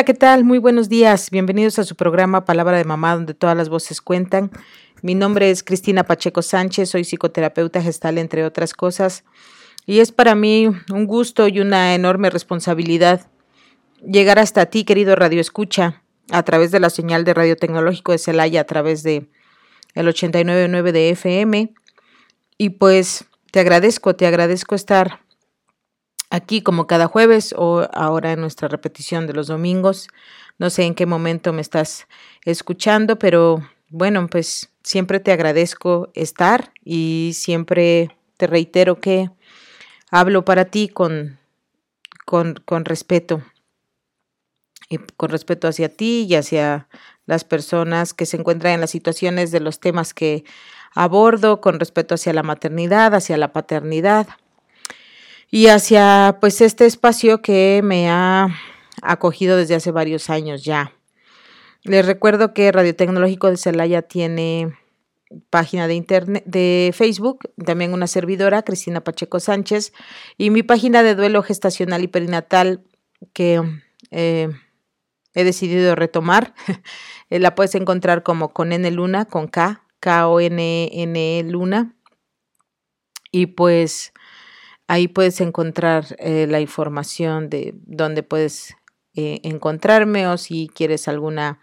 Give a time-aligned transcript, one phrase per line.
[0.00, 0.44] Hola, ¿qué tal?
[0.44, 1.28] Muy buenos días.
[1.30, 4.50] Bienvenidos a su programa Palabra de Mamá, donde todas las voces cuentan.
[5.02, 9.24] Mi nombre es Cristina Pacheco Sánchez, soy psicoterapeuta gestal, entre otras cosas.
[9.84, 13.28] Y es para mí un gusto y una enorme responsabilidad
[14.02, 18.18] llegar hasta ti, querido Radio Escucha, a través de la señal de Radio Tecnológico de
[18.18, 19.28] Celaya, a través de
[19.94, 21.74] el 89.9 de FM.
[22.56, 25.20] Y pues te agradezco, te agradezco estar
[26.30, 30.08] aquí como cada jueves o ahora en nuestra repetición de los domingos.
[30.58, 32.06] No sé en qué momento me estás
[32.44, 39.30] escuchando, pero bueno, pues siempre te agradezco estar y siempre te reitero que
[40.10, 41.38] hablo para ti con,
[42.24, 43.42] con, con respeto
[44.88, 46.88] y con respeto hacia ti y hacia
[47.26, 50.44] las personas que se encuentran en las situaciones de los temas que
[50.94, 54.26] abordo, con respeto hacia la maternidad, hacia la paternidad
[55.50, 58.48] y hacia pues este espacio que me ha
[59.02, 60.92] acogido desde hace varios años ya.
[61.82, 64.76] Les recuerdo que Radio Tecnológico de Celaya tiene
[65.48, 69.92] página de internet de Facebook, también una servidora, Cristina Pacheco Sánchez,
[70.36, 72.84] y mi página de duelo gestacional y perinatal
[73.32, 73.62] que
[74.10, 74.50] eh,
[75.34, 76.54] he decidido retomar.
[77.30, 81.94] la puedes encontrar como con N Luna, con K, K-O-N-N Luna.
[83.32, 84.12] Y pues
[84.90, 88.74] Ahí puedes encontrar eh, la información de dónde puedes
[89.14, 91.60] eh, encontrarme o si quieres alguna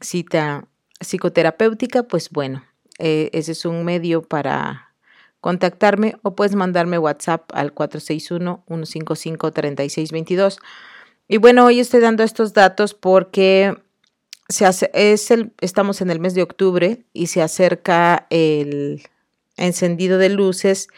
[0.00, 0.66] cita
[0.98, 2.64] psicoterapéutica, pues bueno,
[2.98, 4.94] eh, ese es un medio para
[5.42, 10.56] contactarme o puedes mandarme WhatsApp al 461-155-3622.
[11.28, 13.76] Y bueno, hoy estoy dando estos datos porque
[14.48, 19.02] se hace, es el, estamos en el mes de octubre y se acerca el
[19.58, 20.88] encendido de luces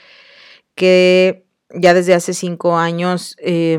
[0.77, 3.78] que ya desde hace cinco años eh,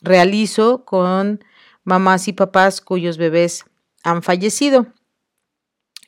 [0.00, 1.44] realizo con
[1.84, 3.64] mamás y papás cuyos bebés
[4.02, 4.86] han fallecido.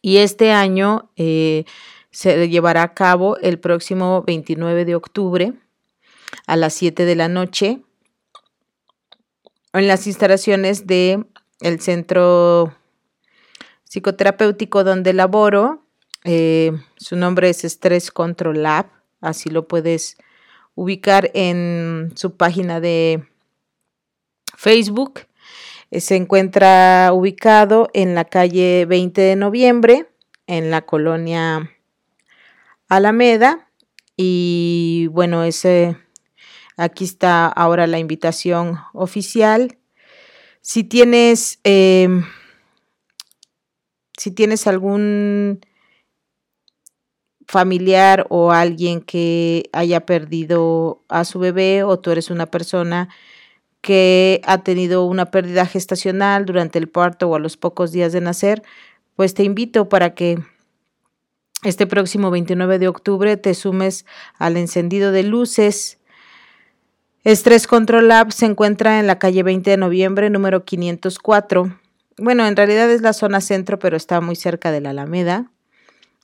[0.01, 1.65] Y este año eh,
[2.11, 5.53] se llevará a cabo el próximo 29 de octubre
[6.47, 7.83] a las 7 de la noche
[9.73, 11.27] en las instalaciones del
[11.61, 12.75] el centro
[13.85, 15.87] psicoterapéutico donde laboro.
[16.25, 18.87] Eh, su nombre es Stress Control Lab,
[19.21, 20.17] así lo puedes
[20.75, 23.25] ubicar en su página de
[24.57, 25.21] Facebook.
[25.91, 30.07] Eh, se encuentra ubicado en la calle 20 de noviembre,
[30.47, 31.71] en la colonia
[32.89, 33.69] Alameda.
[34.17, 35.97] Y bueno, ese,
[36.77, 39.79] aquí está ahora la invitación oficial.
[40.61, 42.25] Si tienes, em,
[44.17, 45.61] si tienes algún
[47.53, 53.11] familiar o alguien que haya perdido a su bebé o tú eres una persona
[53.83, 58.23] que ha tenido una pérdida gestacional durante el parto o a los pocos días de
[58.23, 58.63] nacer,
[59.17, 60.39] pues te invito para que
[61.63, 64.07] este próximo 29 de octubre te sumes
[64.39, 65.99] al encendido de luces.
[67.23, 71.79] Estrés Control Lab se encuentra en la calle 20 de noviembre, número 504.
[72.17, 75.52] Bueno, en realidad es la zona centro, pero está muy cerca de la Alameda.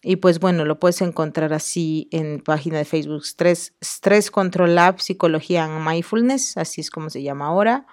[0.03, 5.65] Y pues bueno, lo puedes encontrar así en página de Facebook Stress, Control Lab, Psicología
[5.65, 7.87] and Mindfulness, así es como se llama ahora.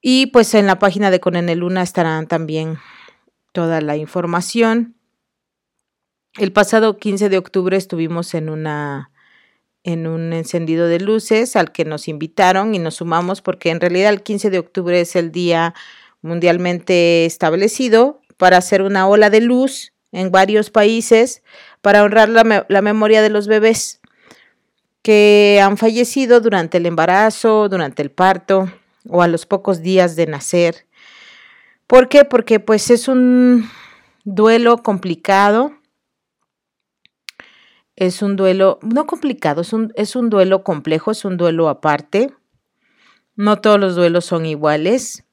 [0.00, 2.78] Y pues en la página de Con Luna estarán también
[3.52, 4.94] toda la información.
[6.38, 9.10] El pasado 15 de octubre estuvimos en una
[9.84, 14.10] en un encendido de luces al que nos invitaron y nos sumamos porque en realidad
[14.10, 15.74] el 15 de octubre es el día
[16.20, 21.42] mundialmente establecido para hacer una ola de luz en varios países
[21.82, 24.00] para honrar la, memoria de los bebés
[25.02, 28.70] que han fallecido durante el embarazo, durante el parto
[29.08, 30.86] o a los pocos días de nacer.
[31.86, 32.24] ¿Por qué?
[32.24, 33.70] Porque pues es un
[34.24, 35.72] duelo complicado.
[37.96, 42.32] Es un duelo, no complicado, es un, es un duelo complejo, es un duelo aparte.
[43.34, 45.24] No todos los duelos son iguales.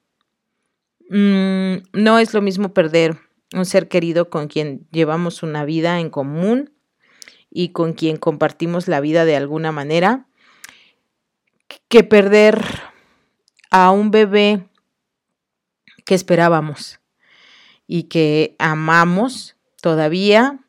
[1.09, 3.24] Mm, no es lo mismo perder
[3.55, 6.73] un ser querido con quien llevamos una vida en común
[7.49, 10.27] y con quien compartimos la vida de alguna manera,
[11.87, 12.61] que perder
[13.71, 14.67] a un bebé
[16.05, 16.99] que esperábamos
[17.87, 20.59] y que amamos todavía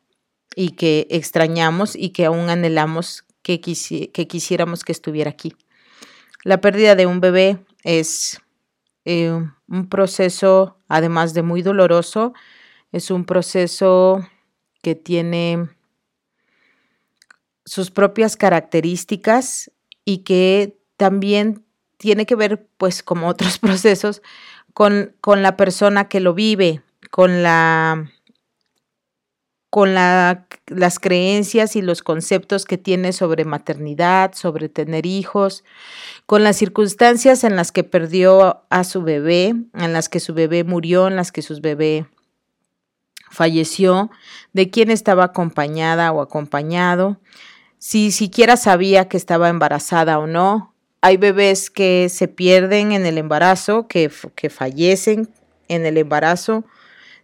[0.55, 5.53] y que extrañamos y que aún anhelamos que, que quisiéramos que estuviera aquí.
[6.43, 8.41] La pérdida de un bebé es
[9.03, 9.31] eh,
[9.67, 12.33] un proceso, además de muy doloroso,
[12.91, 14.27] es un proceso
[14.81, 15.69] que tiene
[17.65, 19.71] sus propias características
[20.05, 21.65] y que también
[21.97, 24.21] tiene que ver, pues como otros procesos,
[24.73, 26.81] con, con la persona que lo vive,
[27.11, 28.09] con la
[29.69, 35.63] con la, las creencias y los conceptos que tiene sobre maternidad, sobre tener hijos,
[36.25, 40.63] con las circunstancias en las que perdió a su bebé, en las que su bebé
[40.63, 42.07] murió, en las que su bebé
[43.29, 44.09] falleció,
[44.53, 47.19] de quién estaba acompañada o acompañado,
[47.79, 50.73] si siquiera sabía que estaba embarazada o no.
[51.01, 55.29] Hay bebés que se pierden en el embarazo, que, que fallecen
[55.67, 56.65] en el embarazo,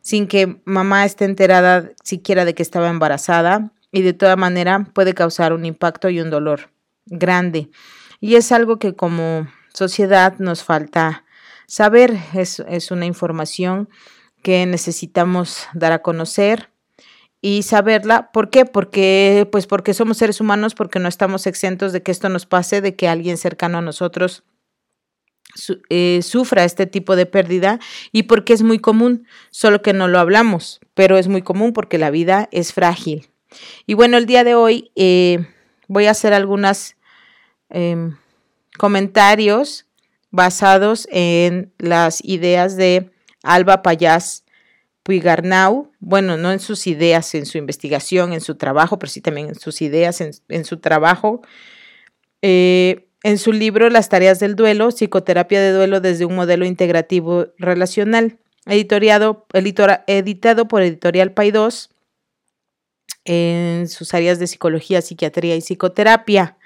[0.02, 5.14] sin que mamá esté enterada siquiera de que estaba embarazada y de toda manera puede
[5.14, 6.70] causar un impacto y un dolor
[7.06, 7.70] grande.
[8.20, 11.24] Y es algo que como sociedad nos falta
[11.68, 13.90] saber, es, es una información
[14.44, 16.70] que necesitamos dar a conocer
[17.42, 18.32] y saberla.
[18.32, 18.66] ¿Por qué?
[18.66, 22.80] Porque, pues porque somos seres humanos, porque no estamos exentos de que esto nos pase,
[22.82, 24.44] de que alguien cercano a nosotros
[25.90, 27.80] eh, sufra este tipo de pérdida
[28.12, 31.98] y porque es muy común, solo que no lo hablamos, pero es muy común porque
[31.98, 33.30] la vida es frágil.
[33.86, 35.46] Y bueno, el día de hoy eh,
[35.88, 36.96] voy a hacer algunos
[37.70, 38.18] em,
[38.78, 39.86] comentarios
[40.32, 43.12] basados en las ideas de
[43.44, 44.44] Alba Payás
[45.04, 49.50] Puigarnau, bueno, no en sus ideas, en su investigación, en su trabajo, pero sí también
[49.50, 51.42] en sus ideas, en, su trabajo.
[52.42, 57.48] Eh, en su libro Las tareas del duelo, psicoterapia de duelo desde un modelo integrativo
[57.58, 61.90] relacional, editado por Editorial Paidós
[63.26, 66.58] en sus áreas de psicología, psiquiatría y psicoterapia.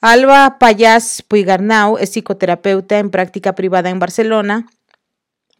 [0.00, 4.66] Alba Payas Puigarnau es psicoterapeuta en práctica privada en Barcelona,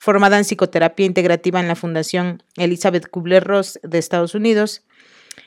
[0.00, 4.82] formada en psicoterapia integrativa en la Fundación Elizabeth Kubler-Ross de Estados Unidos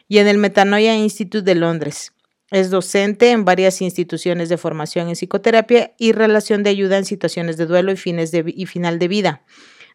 [0.08, 2.14] y en el Metanoia Institute de Londres.
[2.52, 7.58] Es docente en varias instituciones de formación en psicoterapia y relación de ayuda en situaciones
[7.58, 9.42] de duelo y, fines y final de vida,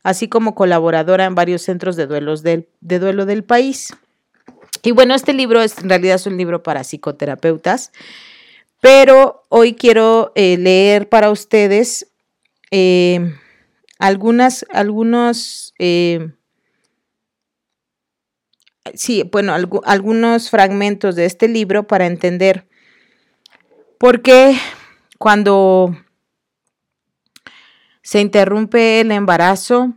[0.02, 3.94] así como colaboradora en varios centros de, duelos del, de duelo del país.
[4.82, 7.92] Y bueno, este libro es, en realidad es un libro para psicoterapeutas,
[8.80, 12.08] pero hoy quiero eh, leer para ustedes
[12.72, 13.34] eh,
[13.98, 16.32] algunas, algunos eh,
[18.94, 19.54] sí, bueno,
[19.84, 22.68] algunos fragmentos de este libro para entender
[23.98, 24.56] por qué
[25.18, 25.96] cuando
[28.02, 29.94] se interrumpe el embarazo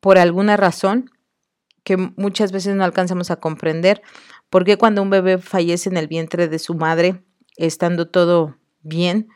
[0.00, 1.10] por alguna razón
[1.82, 4.02] que muchas veces no alcanzamos a comprender,
[4.50, 7.22] por qué cuando un bebé fallece en el vientre de su madre,
[7.56, 9.28] estando todo bien,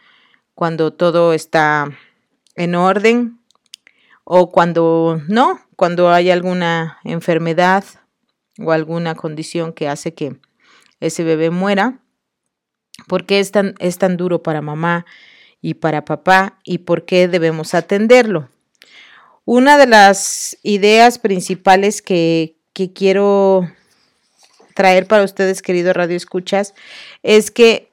[0.55, 1.87] cuando todo está
[2.57, 3.40] en orden,
[4.33, 7.83] o cuando no, cuando hay alguna enfermedad
[8.61, 10.37] o alguna condición que hace que
[11.01, 11.99] ese bebé muera.
[13.09, 15.05] ¿Por qué es tan, es tan duro para mamá
[15.61, 18.49] y para papá y por qué debemos atenderlo?
[19.47, 23.69] Una de las ideas principales que, que quiero
[24.77, 26.75] traer para ustedes, queridos Radio Escuchas,
[27.25, 27.91] es que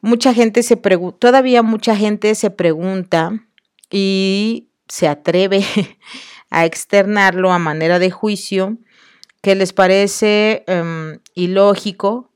[0.00, 3.32] mucha gente se pregunta, todavía mucha gente se pregunta
[3.90, 5.64] y se atreve
[6.50, 8.78] a externarlo a manera de juicio
[9.42, 12.32] que les parece em, ilógico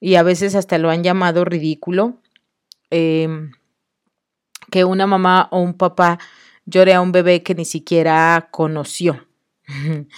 [0.00, 2.22] y a veces hasta lo han llamado ridículo,
[2.90, 3.52] em,
[4.70, 6.18] que una mamá o un papá
[6.66, 9.26] llore a un bebé que ni siquiera conoció,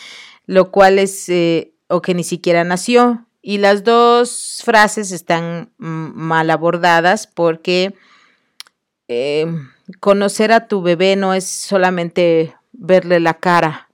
[0.46, 3.26] lo cual es, eh, o que ni siquiera nació.
[3.42, 7.94] Y las dos frases están mal abordadas porque
[9.08, 13.90] em, conocer a tu bebé no es solamente verle la cara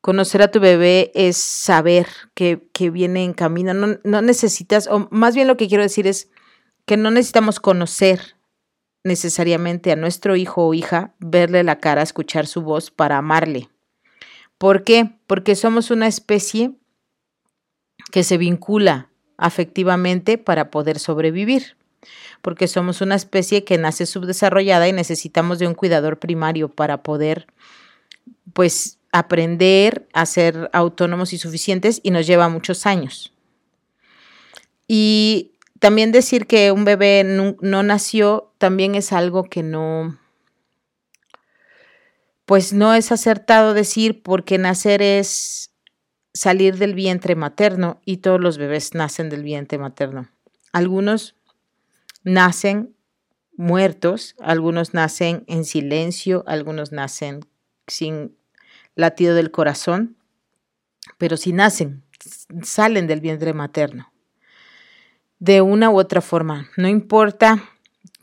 [0.00, 2.60] Conocer a tu bebé es saber que,
[2.90, 3.74] viene en camino.
[3.74, 6.30] No, no necesitas, o más bien lo que quiero decir es
[6.86, 8.36] que no necesitamos conocer
[9.04, 13.68] necesariamente a nuestro hijo o hija, verle la cara, escuchar su voz para amarle.
[14.56, 15.18] ¿Por qué?
[15.26, 16.72] Porque somos una especie
[18.12, 21.76] que se vincula afectivamente para poder sobrevivir.
[22.42, 27.46] Porque somos una especie que nace subdesarrollada y necesitamos de un cuidador primario para poder,
[28.52, 33.32] pues, aprender a ser autónomos y suficientes y nos lleva muchos años.
[34.86, 40.18] Y también decir que un bebé no, no, nació también es algo que no,
[42.46, 45.70] pues no es acertado decir porque nacer es
[46.34, 50.28] salir del vientre materno y todos los bebés nacen del vientre materno.
[50.72, 51.34] Algunos
[52.28, 52.94] nacen
[53.56, 57.40] muertos, algunos nacen en silencio, algunos nacen
[57.86, 58.36] sin
[58.94, 60.16] latido del corazón,
[61.18, 62.04] pero si nacen,
[62.62, 64.12] salen del vientre materno.
[65.38, 67.64] De una u otra forma, no importa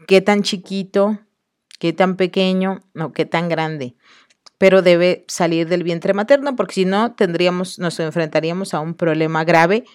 [0.07, 1.19] qué tan chiquito,
[1.79, 3.95] qué tan pequeño o qué tan grande,
[4.57, 9.43] pero debe salir del vientre materno porque si no tendríamos nos enfrentaríamos a un problema
[9.43, 9.85] grave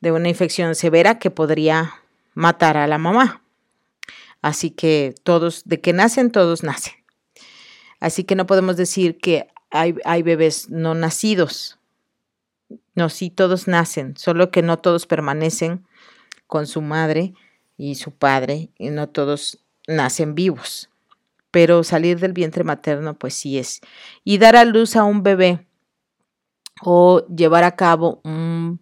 [0.00, 1.94] de una infección severa que podría
[2.34, 3.42] matar a la mamá.
[4.42, 6.94] Así que todos, de que nacen, todos nacen.
[8.00, 11.78] Así que no podemos decir que hay, hay bebés no nacidos.
[12.94, 15.86] No, sí, todos nacen, solo que no todos permanecen
[16.46, 17.34] con su madre
[17.76, 20.90] y su padre, y no todos nacen vivos.
[21.50, 23.80] Pero salir del vientre materno, pues sí es.
[24.24, 25.66] Y dar a luz a un bebé
[26.82, 28.80] o llevar a cabo un,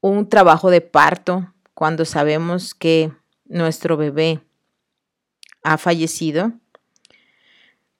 [0.00, 3.12] un trabajo de parto cuando sabemos que
[3.48, 4.40] nuestro bebé
[5.62, 6.52] ha fallecido,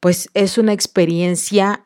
[0.00, 1.84] pues es una experiencia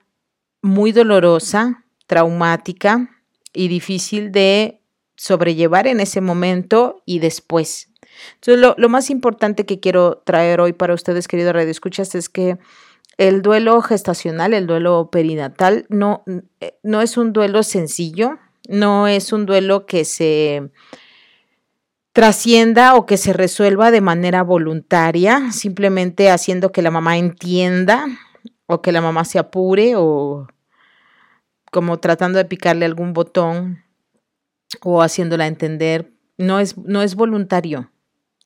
[0.63, 3.09] muy dolorosa, traumática
[3.53, 4.81] y difícil de
[5.17, 7.91] sobrellevar en ese momento y después.
[8.35, 12.59] Entonces, lo, más importante que quiero traer hoy para ustedes, queridos radioescuchas, es que
[13.17, 16.25] el duelo gestacional, el duelo perinatal, no,
[16.83, 18.39] no es un duelo sencillo,
[18.69, 20.71] no es un duelo que se
[22.21, 28.05] trascienda o que se resuelva de manera voluntaria, simplemente haciendo que la mamá entienda
[28.67, 30.47] o que la mamá se apure o
[31.71, 33.83] como tratando de picarle algún botón
[34.83, 36.13] o haciéndola entender.
[36.37, 37.91] No es, no es voluntario.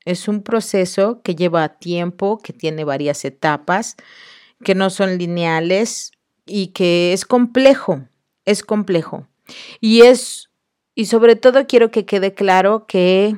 [0.04, 3.97] Es un proceso que lleva tiempo, que tiene varias etapas,
[4.62, 6.12] que no son lineales
[6.47, 8.07] y que es complejo,
[8.45, 9.26] es complejo.
[9.81, 10.49] Y es,
[10.95, 13.37] y sobre todo quiero que quede claro que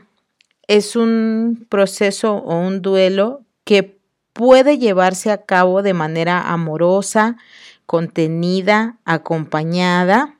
[0.69, 3.99] es un proceso o un duelo que
[4.33, 7.37] puede llevarse a cabo de manera amorosa,
[7.87, 10.37] contenida, acompañada,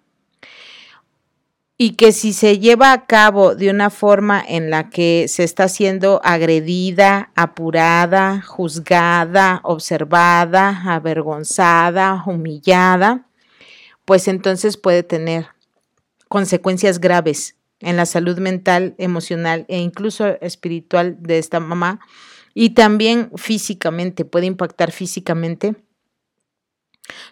[1.79, 5.69] y que si se lleva a cabo de una forma en la que se está
[5.69, 13.27] siendo agredida, apurada, juzgada, observada, avergonzada, humillada,
[14.07, 15.49] pues entonces puede tener
[16.29, 22.01] consecuencias graves en la salud mental, emocional e incluso espiritual de esta mamá
[22.55, 25.77] y también físicamente, puede impactar físicamente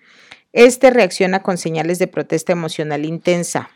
[0.54, 3.70] éste reacciona con señales de protesta emocional intensa.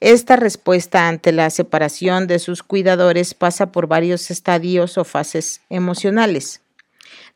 [0.00, 6.60] Esta respuesta ante la separación de sus cuidadores pasa por varios estadios o fases emocionales.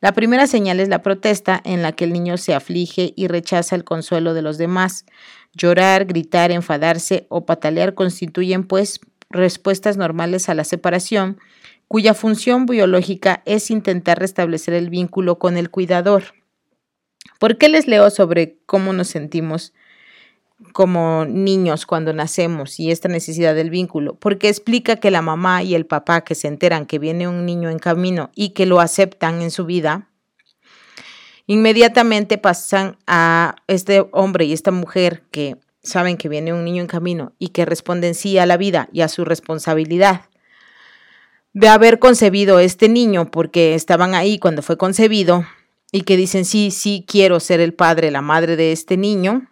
[0.00, 3.76] La primera señal es la protesta, en la que el niño se aflige y rechaza
[3.76, 5.04] el consuelo de los demás,
[5.52, 9.00] Llorar, gritar, enfadarse o patalear constituyen pues
[9.30, 11.38] respuestas normales a la separación,
[11.88, 16.34] cuya función biológica es intentar restablecer el vínculo con el cuidador.
[17.40, 19.72] ¿Por qué les leo sobre cómo nos sentimos
[20.72, 24.14] como niños cuando nacemos y esta necesidad del vínculo?
[24.14, 27.70] Porque explica que la mamá y el papá que se enteran que viene un niño
[27.70, 30.08] en camino y que lo aceptan en su vida,
[31.46, 36.88] inmediatamente pasan a este hombre y esta mujer que saben que viene un niño en
[36.88, 40.30] camino y que responden sí a la vida y a su responsabilidad
[41.52, 45.44] de haber concebido este niño porque estaban ahí cuando fue concebido
[45.92, 49.49] y que dicen sí, sí quiero ser el padre, la madre de este niño,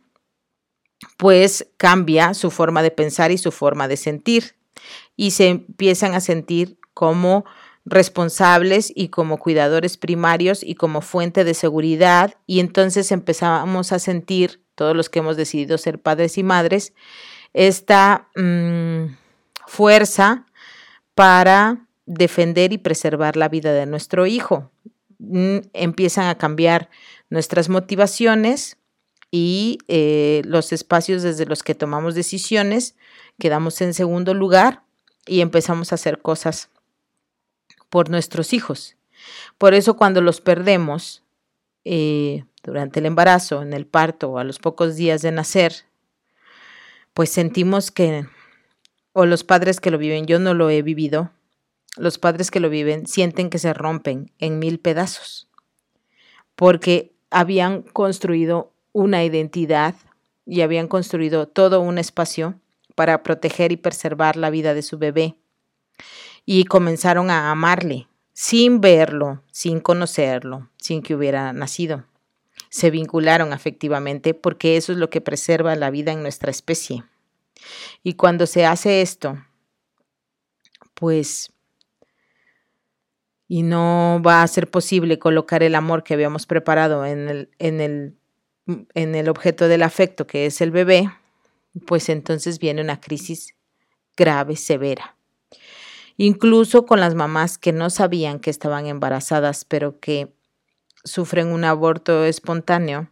[1.16, 4.56] pues cambia su forma de pensar y su forma de sentir
[5.16, 7.44] y se empiezan a sentir como
[7.84, 14.62] responsables y como cuidadores primarios y como fuente de seguridad y entonces empezamos a sentir,
[14.74, 16.92] todos los que hemos decidido ser padres y madres,
[17.52, 19.14] esta mm,
[19.66, 20.46] fuerza
[21.14, 24.70] para defender y preservar la vida de nuestro hijo.
[25.18, 26.90] Mm, empiezan a cambiar
[27.28, 28.77] nuestras motivaciones
[29.30, 32.96] y eh, los espacios desde los que tomamos decisiones
[33.38, 34.82] quedamos en segundo lugar
[35.26, 36.70] y empezamos a hacer cosas
[37.90, 38.96] por nuestros hijos.
[39.58, 41.22] Por eso cuando los perdemos
[41.84, 45.84] eh, durante el embarazo, en el parto o a los pocos días de nacer,
[47.12, 48.26] pues sentimos que,
[49.12, 51.30] o los padres que lo viven, yo no lo he vivido,
[51.96, 55.48] los padres que lo viven sienten que se rompen en mil pedazos,
[56.54, 59.94] porque habían construido una identidad
[60.44, 62.58] y habían construido todo un espacio
[62.96, 65.36] para proteger y preservar la vida de su bebé
[66.44, 72.06] y comenzaron a amarle sin verlo, sin conocerlo, sin que hubiera nacido.
[72.70, 77.04] Se vincularon afectivamente porque eso es lo que preserva la vida en nuestra especie.
[78.02, 79.38] Y cuando se hace esto,
[80.94, 81.52] pues,
[83.46, 87.80] y no va a ser posible colocar el amor que habíamos preparado en el, en
[87.80, 88.18] el,
[88.94, 91.10] en el objeto del afecto, que es el bebé,
[91.86, 93.54] pues entonces viene una crisis
[94.16, 95.18] grave, severa
[96.18, 100.34] incluso con las mamás que no sabían que estaban embarazadas, pero que
[101.04, 103.10] sufren un aborto espontáneo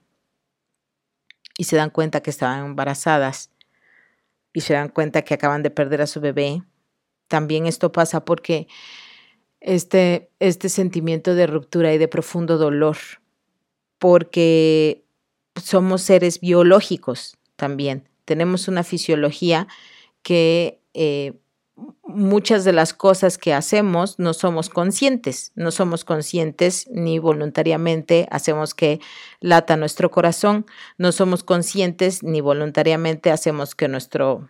[1.56, 3.50] y se dan cuenta que estaban embarazadas
[4.52, 6.62] y se dan cuenta que acaban de perder a su bebé.
[7.28, 8.66] También esto pasa porque
[9.60, 12.96] este, este sentimiento de ruptura y de profundo dolor,
[13.98, 15.05] porque
[15.62, 19.68] somos seres biológicos también, tenemos una fisiología
[20.22, 21.34] que eh,
[22.04, 28.74] muchas de las cosas que hacemos no somos conscientes, no somos conscientes ni voluntariamente hacemos
[28.74, 29.00] que
[29.40, 30.66] lata nuestro corazón,
[30.98, 34.48] no somos conscientes ni voluntariamente hacemos que nuestro,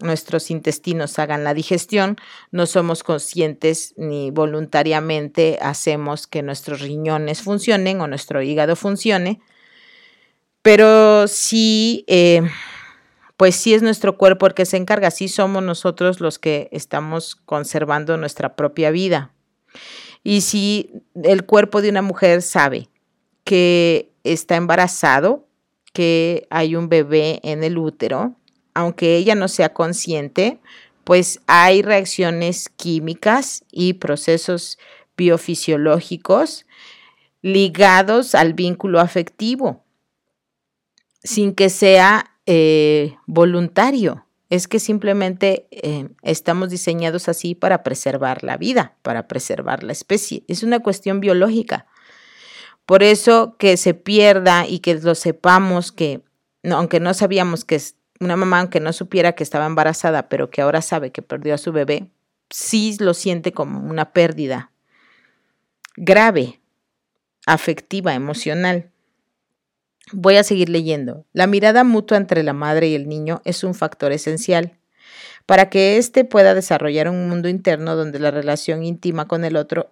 [0.00, 2.16] nuestros intestinos hagan la digestión,
[2.50, 9.40] no somos conscientes ni voluntariamente hacemos que nuestros riñones funcionen o nuestro hígado funcione,
[10.66, 12.04] pero sí...
[12.08, 12.42] Eh,
[13.36, 17.36] pues sí es nuestro cuerpo el que se encarga, sí somos nosotros los que estamos
[17.36, 19.30] conservando nuestra propia vida.
[20.24, 20.90] Y si
[21.22, 22.88] el cuerpo de una mujer sabe
[23.44, 25.46] que está embarazado,
[25.92, 28.34] que hay un bebé en el útero,
[28.74, 30.58] aunque ella no sea consciente,
[31.04, 34.78] pues hay reacciones químicas y procesos
[35.16, 36.66] biofisiológicos
[37.40, 39.85] ligados al vínculo afectivo,
[41.26, 44.24] sin que sea eh, voluntario.
[44.48, 50.44] Es que simplemente eh, estamos diseñados así para preservar la vida, para preservar la especie.
[50.46, 51.86] Es una cuestión biológica.
[52.86, 56.20] Por eso que se pierda y que lo sepamos que,
[56.62, 57.80] aunque no sabíamos que
[58.20, 61.58] una mamá, aunque no supiera que estaba embarazada, pero que ahora sabe que perdió a
[61.58, 62.08] su bebé,
[62.48, 64.70] sí lo siente como una pérdida
[65.96, 66.60] grave,
[67.46, 68.90] afectiva, emocional.
[70.12, 71.26] Voy a seguir leyendo.
[71.32, 74.78] La mirada mutua entre la madre y el niño es un factor esencial
[75.46, 79.90] para que éste pueda desarrollar un mundo interno donde la relación íntima con el otro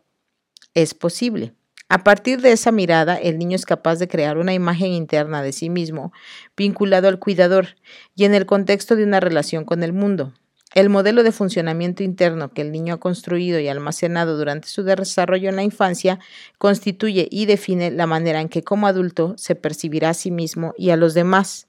[0.74, 1.53] es posible.
[1.88, 5.53] A partir de esa mirada, el niño es capaz de crear una imagen interna de
[5.53, 6.12] sí mismo,
[6.57, 7.77] vinculado al cuidador
[8.14, 10.33] y en el contexto de una relación con el mundo.
[10.72, 15.48] El modelo de funcionamiento interno que el niño ha construido y almacenado durante su desarrollo
[15.48, 16.18] en la infancia
[16.59, 20.90] constituye y define la manera en que como adulto se percibirá a sí mismo y
[20.90, 21.68] a los demás,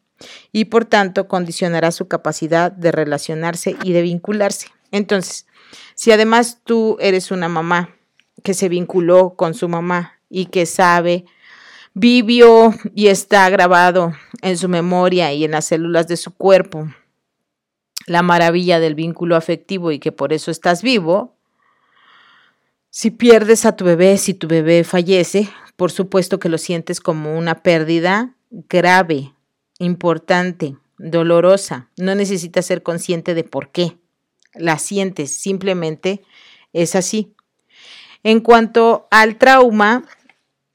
[0.52, 4.70] y por tanto condicionará su capacidad de relacionarse y de vincularse.
[4.92, 5.46] Entonces,
[5.94, 7.96] si además tú eres una mamá
[8.44, 11.26] que se vinculó con su mamá y que sabe
[11.94, 16.90] vivió y está grabado en su memoria y en las células de su cuerpo
[18.06, 21.36] la maravilla del vínculo afectivo y que por eso estás vivo,
[22.90, 27.38] si pierdes a tu bebé, si tu bebé fallece, por supuesto que lo sientes como
[27.38, 29.34] una pérdida grave,
[29.80, 31.90] importante, dolorosa.
[31.98, 33.98] No necesitas ser consciente de por qué.
[34.54, 36.24] La sientes, simplemente
[36.72, 37.34] es así.
[38.24, 40.06] En cuanto al trauma,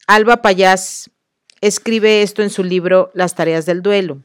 [0.06, 1.10] Alba Payás
[1.60, 4.22] escribe esto en su libro Las tareas del duelo.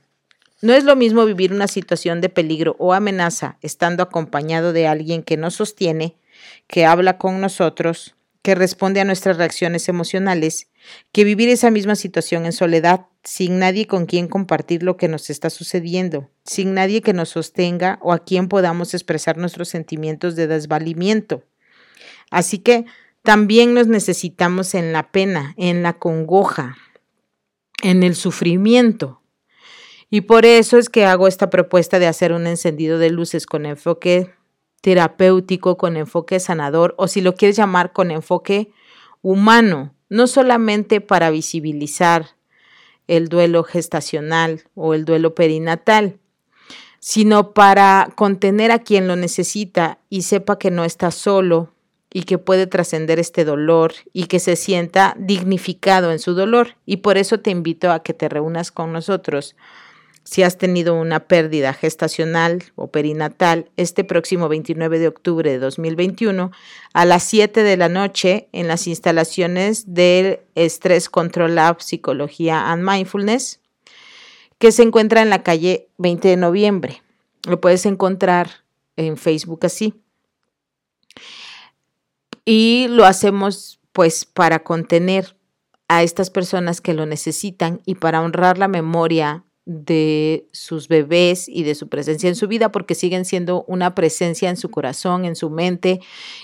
[0.66, 5.22] No es lo mismo vivir una situación de peligro o amenaza estando acompañado de alguien
[5.22, 6.16] que nos sostiene,
[6.66, 10.72] que habla con nosotros, que responde a nuestras reacciones emocionales,
[11.12, 15.30] que vivir esa misma situación en soledad, sin nadie con quien compartir lo que nos
[15.30, 20.48] está sucediendo, sin nadie que nos sostenga o a quien podamos expresar nuestros sentimientos de
[20.48, 21.44] desvalimiento.
[22.32, 22.86] Así que
[23.22, 26.76] también nos necesitamos en la pena, en la congoja,
[27.84, 29.22] en el sufrimiento.
[30.16, 33.66] Y por eso es que hago esta propuesta de hacer un encendido de luces con
[33.66, 34.34] enfoque
[34.80, 38.72] terapéutico, con enfoque sanador, o si lo quieres llamar con enfoque
[39.22, 42.28] humano, no solamente para visibilizar
[43.08, 46.18] el duelo gestacional o el duelo perinatal,
[47.00, 51.74] sino para contener a quien lo necesita y sepa que no está solo
[52.10, 56.78] y que puede trascender este dolor y que se sienta dignificado en su dolor.
[56.86, 59.58] Y por eso te invito a que te reúnas con nosotros
[60.26, 66.52] si has tenido una pérdida gestacional o perinatal este próximo 29 de octubre de 2021
[66.94, 72.84] a las 7 de la noche en las instalaciones del Stress Control Lab Psicología and
[72.84, 73.62] Mindfulness,
[74.58, 77.04] que se encuentra en la calle 20 de noviembre.
[77.48, 78.50] Lo puedes encontrar
[78.96, 79.94] en Facebook así.
[82.46, 85.38] Y lo hacemos pues para contener
[85.88, 91.64] a estas personas que lo necesitan y para honrar la memoria de sus bebés y
[91.64, 95.36] de su presencia en su vida, porque siguen siendo una presencia en su corazón, en
[95.36, 96.00] su mente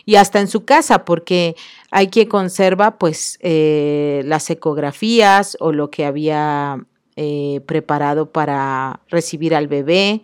[0.05, 1.55] y hasta en su casa, porque
[1.91, 6.83] hay quien conserva pues eh, las ecografías o lo que había
[7.15, 10.23] eh, preparado para recibir al bebé.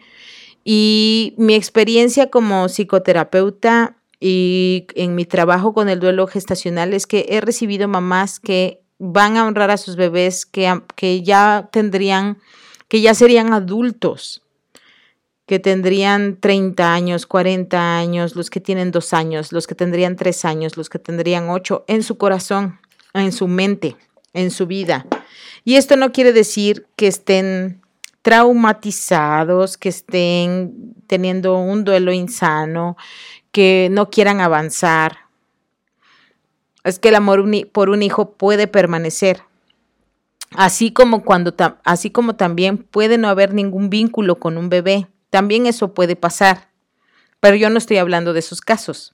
[0.63, 7.27] Y mi experiencia como psicoterapeuta y en mi trabajo con el duelo gestacional es que
[7.29, 12.39] he recibido mamás que van a honrar a sus bebés que, que ya tendrían
[12.87, 14.43] que ya serían adultos,
[15.45, 20.45] que tendrían 30 años, 40 años, los que tienen dos años, los que tendrían tres
[20.45, 22.79] años, los que tendrían ocho, en su corazón,
[23.13, 23.95] en su mente,
[24.33, 25.05] en su vida.
[25.63, 27.81] Y esto no quiere decir que estén
[28.21, 32.97] traumatizados, que estén teniendo un duelo insano,
[33.53, 35.17] que no quieran avanzar.
[36.83, 39.43] Es que el amor por un hijo puede permanecer,
[40.51, 45.65] Así como cuando así como también puede no haber ningún vínculo con un bebé, también
[45.65, 46.69] eso puede pasar.
[47.39, 49.13] Pero yo no estoy hablando de esos casos.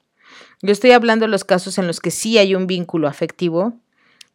[0.62, 3.74] Yo estoy hablando de los casos en los que sí hay un vínculo afectivo,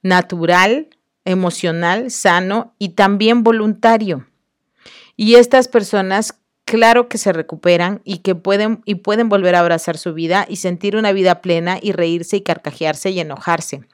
[0.02, 0.88] natural,
[1.24, 4.26] emocional, sano y también voluntario.
[5.16, 9.96] Y estas personas claro que se recuperan y que pueden y pueden volver a abrazar
[9.96, 13.84] su vida y sentir una vida plena y reírse y carcajearse y enojarse.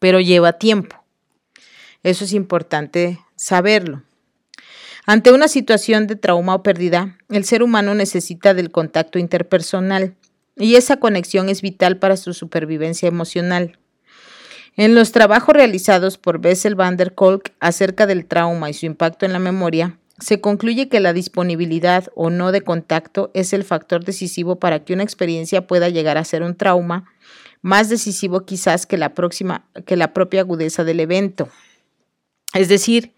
[0.00, 1.03] Pero lleva tiempo.
[2.04, 4.04] Eso es importante saberlo.
[5.06, 10.14] Ante una situación de trauma o pérdida, el ser humano necesita del contacto interpersonal
[10.56, 13.78] y esa conexión es vital para su supervivencia emocional.
[14.76, 19.24] En los trabajos realizados por Bessel van der Kolk acerca del trauma y su impacto
[19.24, 24.04] en la memoria, se concluye que la disponibilidad o no de contacto es el factor
[24.04, 27.04] decisivo para que una experiencia pueda llegar a ser un trauma,
[27.62, 31.48] más decisivo quizás que la, próxima, que la propia agudeza del evento.
[32.54, 33.12] Es decir,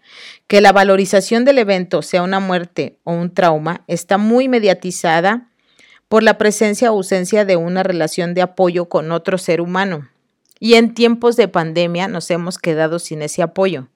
[0.47, 5.49] que la valorización del evento, sea una muerte o un trauma, está muy mediatizada
[6.09, 10.09] por la presencia o ausencia de una relación de apoyo con otro ser humano.
[10.59, 13.87] Y en tiempos de pandemia nos hemos quedado sin ese apoyo.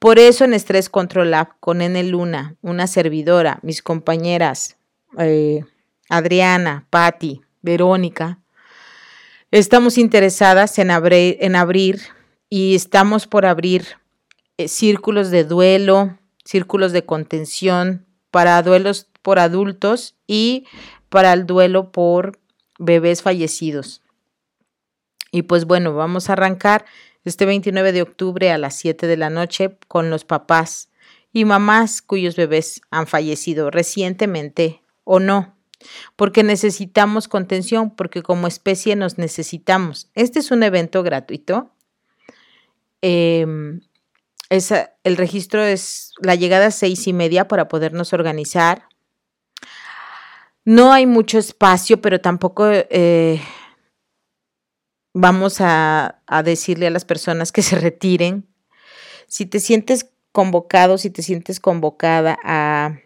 [0.00, 4.76] Por eso en Estrés Control Lab con N Luna, una servidora, mis compañeras
[5.16, 5.64] eh,
[6.08, 8.40] Adriana, Patti, Verónica,
[9.52, 12.00] estamos interesadas en en abrir
[12.48, 14.01] y estamos por abrir
[14.62, 20.66] eh, círculos de duelo, círculos de contención para duelos por adultos y
[21.08, 22.38] para el duelo por
[22.78, 24.02] bebés fallecidos.
[25.30, 26.84] Y pues bueno, vamos a arrancar
[27.24, 30.90] este 29 de octubre a las 7 de la noche con los papás
[31.32, 35.56] y mamás cuyos bebés han fallecido recientemente o no,
[36.16, 40.10] porque necesitamos contención, porque como especie nos necesitamos.
[40.14, 41.70] Este es un evento gratuito.
[43.00, 43.80] Em,
[44.52, 48.88] el registro es la llegada a seis y media para podernos organizar.
[50.64, 53.40] No hay mucho espacio, pero tampoco eh,
[55.14, 58.46] vamos a, a decirle a las personas que se retiren.
[59.26, 62.98] Si te sientes convocado, si te sientes convocada a,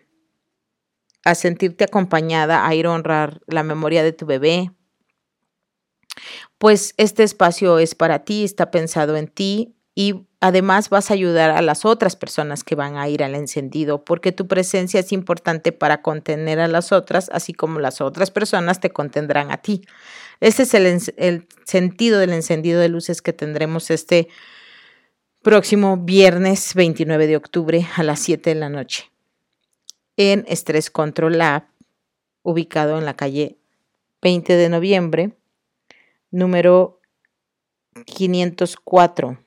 [1.25, 4.73] a sentirte acompañada, a ir a honrar la memoria de tu bebé,
[6.59, 11.51] pues este espacio es para ti, está pensado en ti y además vas a ayudar
[11.51, 15.73] a las otras personas que van a ir al encendido, porque tu presencia es importante
[15.73, 19.87] para contener a las otras, así como las otras personas te contendrán a ti.
[20.41, 20.85] Ese es el,
[21.17, 24.29] el sentido del encendido de luces que tendremos este
[25.41, 29.11] próximo viernes 29 de octubre a las 7 de la noche
[30.19, 31.69] en Stress Control Lab,
[32.43, 33.57] ubicado en la calle
[34.21, 35.39] 20 de noviembre,
[36.31, 37.01] número
[38.05, 39.46] 504.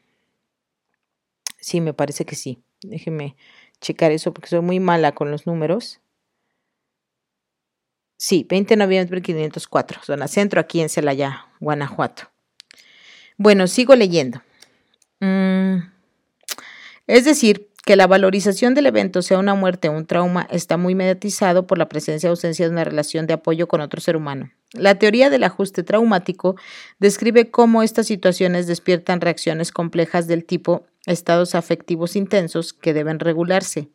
[1.60, 2.64] Sí, me parece que sí.
[2.82, 3.36] Déjeme
[3.82, 6.00] checar eso porque soy muy mala con los números.
[8.18, 12.30] Sí, 20 de noviembre 504, zona centro, aquí en Celaya, Guanajuato.
[13.38, 14.42] Bueno, sigo leyendo.
[15.22, 15.78] Mm,
[17.08, 20.96] es decir, que la valorización del evento, sea una muerte o un trauma, está muy
[20.96, 24.52] mediatizado por la presencia o ausencia de una relación de apoyo con otro ser humano.
[24.74, 26.56] La teoría del ajuste traumático
[27.00, 33.90] describe cómo estas situaciones despiertan reacciones complejas del tipo estados afectivos intensos que deben regularse.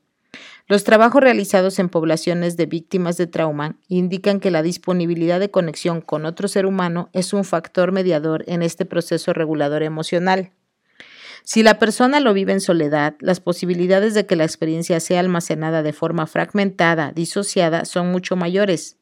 [0.66, 6.01] Los trabajos realizados en poblaciones de víctimas de trauma indican que la disponibilidad de conexión
[6.01, 10.53] con otro ser humano es un factor mediador en este proceso regulador emocional.
[11.46, 15.83] Si la persona lo vive en soledad, las posibilidades de que la experiencia sea almacenada
[15.83, 18.96] de forma fragmentada, disociada, son mucho mayores.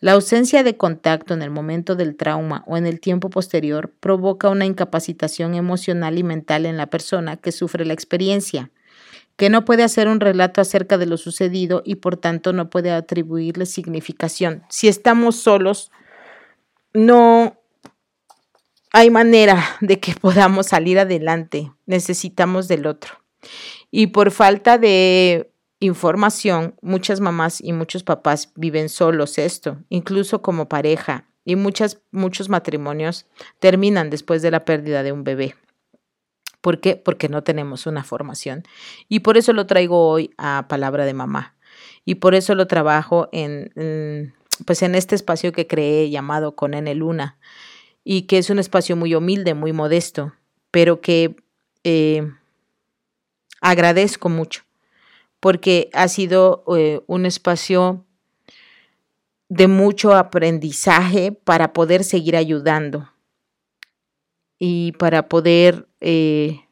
[0.00, 4.50] La ausencia de contacto en el momento del trauma o en el tiempo posterior provoca
[4.50, 8.70] una incapacitación emocional y mental en la persona que sufre la experiencia,
[9.36, 12.90] que no puede hacer un relato acerca de lo sucedido y por tanto no puede
[12.90, 14.62] atribuirle significación.
[14.68, 15.90] Si estamos solos,
[16.92, 17.57] no
[18.92, 23.14] hay manera de que podamos salir adelante, necesitamos del otro.
[23.90, 30.68] Y por falta de información, muchas mamás y muchos papás viven solos esto, incluso como
[30.68, 33.26] pareja, y muchas, muchos matrimonios
[33.58, 35.54] terminan después de la pérdida de un bebé.
[36.60, 36.96] ¿Por qué?
[36.96, 38.64] Porque no tenemos una formación.
[39.08, 41.56] Y por eso lo traigo hoy a Palabra de Mamá.
[42.04, 44.34] Y por eso lo trabajo en,
[44.66, 47.38] pues en este espacio que creé llamado Con N Luna
[48.10, 50.32] y que es un espacio muy humilde, muy modesto,
[50.70, 51.36] pero que
[51.84, 52.26] eh,
[53.60, 54.62] agradezco mucho
[55.40, 58.06] porque ha sido eh, un espacio
[59.50, 63.12] de mucho aprendizaje para poder seguir ayudando
[64.58, 66.62] y para poder eh,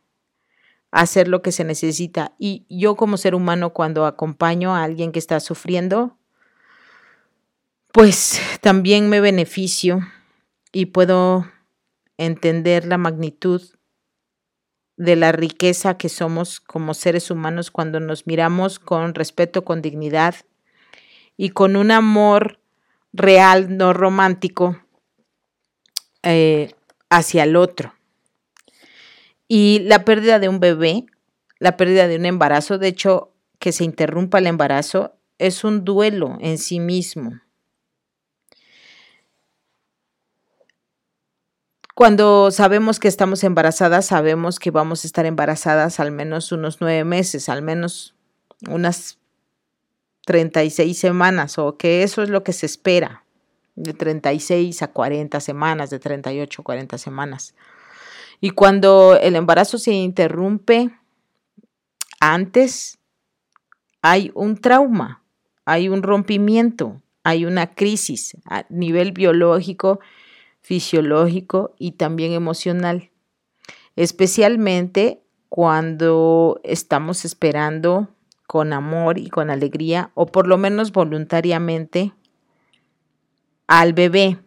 [0.91, 2.35] hacer lo que se necesita.
[2.39, 6.17] Y yo como ser humano cuando acompaño a alguien que está sufriendo,
[7.93, 10.01] pues también me beneficio
[10.77, 11.51] y puedo
[12.19, 13.63] entender la magnitud
[14.99, 20.35] de la riqueza que somos como seres humanos cuando nos miramos con respeto, con dignidad
[21.39, 22.61] y con un amor
[23.15, 24.79] real, no romántico,
[26.23, 26.75] eh,
[27.09, 27.95] hacia el otro.
[29.49, 31.07] Y la pérdida de un bebé,
[31.59, 36.37] la pérdida de un embarazo, de hecho, que se interrumpa el embarazo, es un duelo
[36.43, 37.41] en sí mismo.
[41.97, 47.05] Cuando sabemos que estamos embarazadas, sabemos que vamos a estar embarazadas al menos unos nueve
[47.05, 48.15] meses, al menos
[48.69, 49.19] unas
[50.27, 53.25] 36 semanas, o que eso es lo que se espera,
[53.77, 57.55] de 36 a 40 semanas, de 38 a 40 semanas.
[58.43, 60.91] Y cuando el embarazo se interrumpe
[62.21, 62.99] antes,
[64.03, 65.23] hay un trauma,
[65.65, 69.99] hay un rompimiento, hay una crisis a nivel biológico
[70.67, 73.13] fisiológico y también emocional,
[73.95, 78.09] especialmente cuando estamos esperando
[78.49, 82.15] con amor y con alegría, o por lo menos voluntariamente,
[83.69, 84.41] al bebé.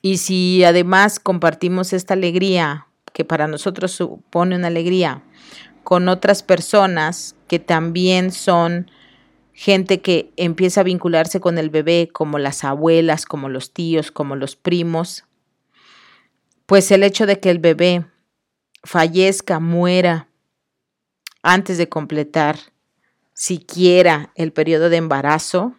[0.00, 5.24] Y si además compartimos esta alegría, que para nosotros supone una alegría,
[5.82, 8.92] con otras personas que también son
[9.56, 14.36] gente que empieza a vincularse con el bebé, como las abuelas, como los tíos, como
[14.36, 15.24] los primos,
[16.66, 18.04] pues el hecho de que el bebé
[18.84, 20.28] fallezca, muera,
[21.42, 22.58] antes de completar
[23.32, 25.74] siquiera el periodo de embarazo,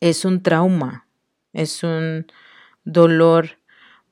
[0.00, 1.06] es un trauma,
[1.52, 2.26] es un
[2.84, 3.58] dolor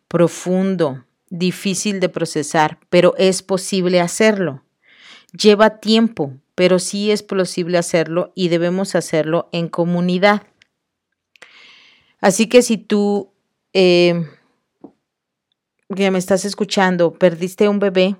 [0.07, 4.62] profundo difícil de procesar, pero es posible hacerlo.
[5.33, 10.42] Lleva tiempo, pero sí es posible hacerlo y debemos hacerlo en comunidad.
[12.20, 13.30] Así que si tú
[13.72, 14.26] eh,
[15.94, 18.16] que me estás escuchando, perdiste un bebé,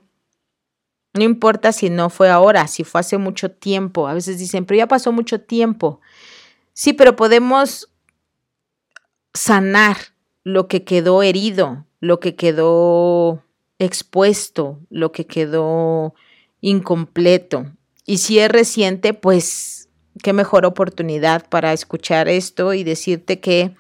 [1.15, 4.07] no importa si no fue ahora, si fue hace mucho tiempo.
[4.07, 6.01] A veces dicen, pero ya pasó mucho tiempo.
[6.75, 7.91] Sí, pero podemos
[9.35, 9.97] sanar
[10.45, 13.43] lo que quedó herido, lo que quedó
[13.81, 16.15] expuesto, lo que quedó
[16.61, 17.73] incompleto.
[18.09, 19.91] Y si es reciente, pues
[20.23, 23.75] qué mejor oportunidad para escuchar esto y decirte que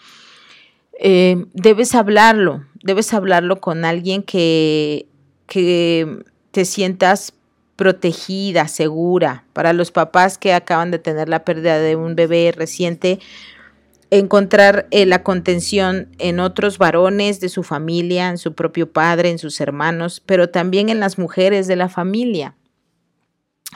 [1.00, 5.06] eh, debes hablarlo, debes hablarlo con alguien que,
[5.46, 7.32] que te sientas
[7.76, 9.44] protegida, segura.
[9.54, 13.20] Para los papás que acaban de tener la pérdida de un bebé reciente,
[14.10, 19.38] encontrar eh, la contención en otros varones de su familia, en su propio padre, en
[19.38, 22.54] sus hermanos, pero también en las mujeres de la familia.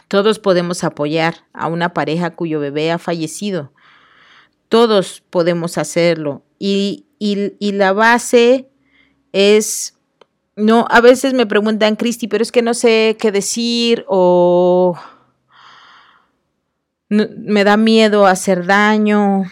[0.09, 3.73] Todos podemos apoyar a una pareja cuyo bebé ha fallecido.
[4.69, 6.43] Todos podemos hacerlo.
[6.59, 8.69] Y y, la base
[9.31, 9.95] es,
[10.57, 14.99] no, a veces me preguntan, Cristi, pero es que no sé qué decir o
[17.09, 19.45] me da miedo hacer daño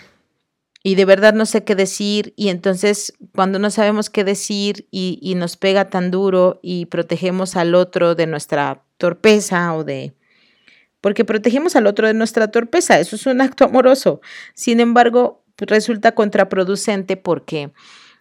[0.82, 5.20] y de verdad no sé qué decir y entonces cuando no sabemos qué decir y,
[5.22, 10.12] y, nos pega tan duro y protegemos al otro de nuestra torpeza o de...
[11.00, 14.20] porque protegemos al otro de nuestra torpeza, eso es un acto amoroso.
[14.54, 17.72] Sin embargo, resulta contraproducente porque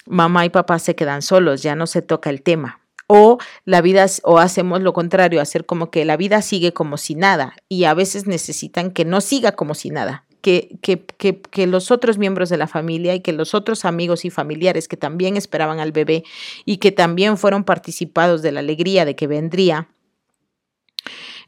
[0.05, 2.81] mamá y papá se quedan solos, ya no se toca el tema.
[3.07, 7.15] O la vida, o hacemos lo contrario, hacer como que la vida sigue como si
[7.15, 11.65] nada, y a veces necesitan que no siga como si nada, que, que, que, que,
[11.65, 15.37] los otros miembros de la familia y que los otros amigos y familiares que también
[15.37, 16.23] esperaban al bebé
[16.65, 19.89] y que también fueron participados de la alegría de que vendría,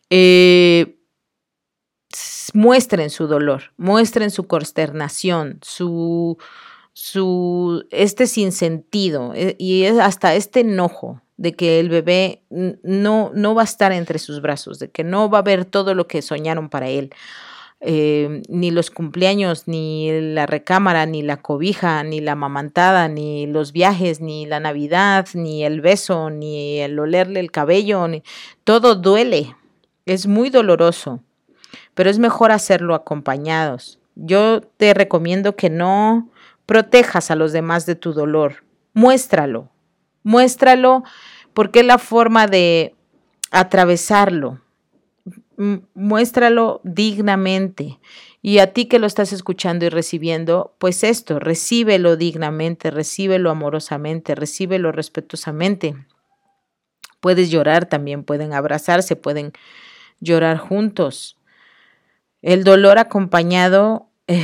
[0.10, 0.98] eh,
[2.54, 6.38] muestren su dolor, muestren su consternación, su,
[6.94, 13.62] su, este sinsentido eh, y hasta este enojo de que el bebé no, no va
[13.62, 16.70] a estar entre sus brazos, de que no va a ver todo lo que soñaron
[16.70, 17.12] para él.
[17.84, 23.72] Eh, ni los cumpleaños, ni la recámara, ni la cobija, ni la mamantada, ni los
[23.72, 28.06] viajes, ni la Navidad, ni el beso, ni el olerle el cabello,
[28.64, 29.56] todo duele,
[30.06, 31.24] es muy doloroso
[31.94, 34.00] pero es mejor hacerlo acompañados.
[34.16, 36.30] Yo te recomiendo que no
[36.66, 38.64] protejas a los demás de tu dolor.
[38.94, 39.70] Muéstralo,
[40.24, 41.04] muéstralo
[41.54, 42.96] porque es la forma de
[43.52, 44.62] atravesarlo.
[45.94, 48.00] Muéstralo dignamente.
[48.42, 54.34] Y a ti que lo estás escuchando y recibiendo, pues esto, recíbelo dignamente, recíbelo amorosamente,
[54.34, 55.96] recíbelo respetuosamente.
[57.20, 59.54] Puedes llorar también, pueden abrazarse, pueden
[60.20, 61.38] llorar juntos.
[62.42, 64.44] El dolor acompañado, eh,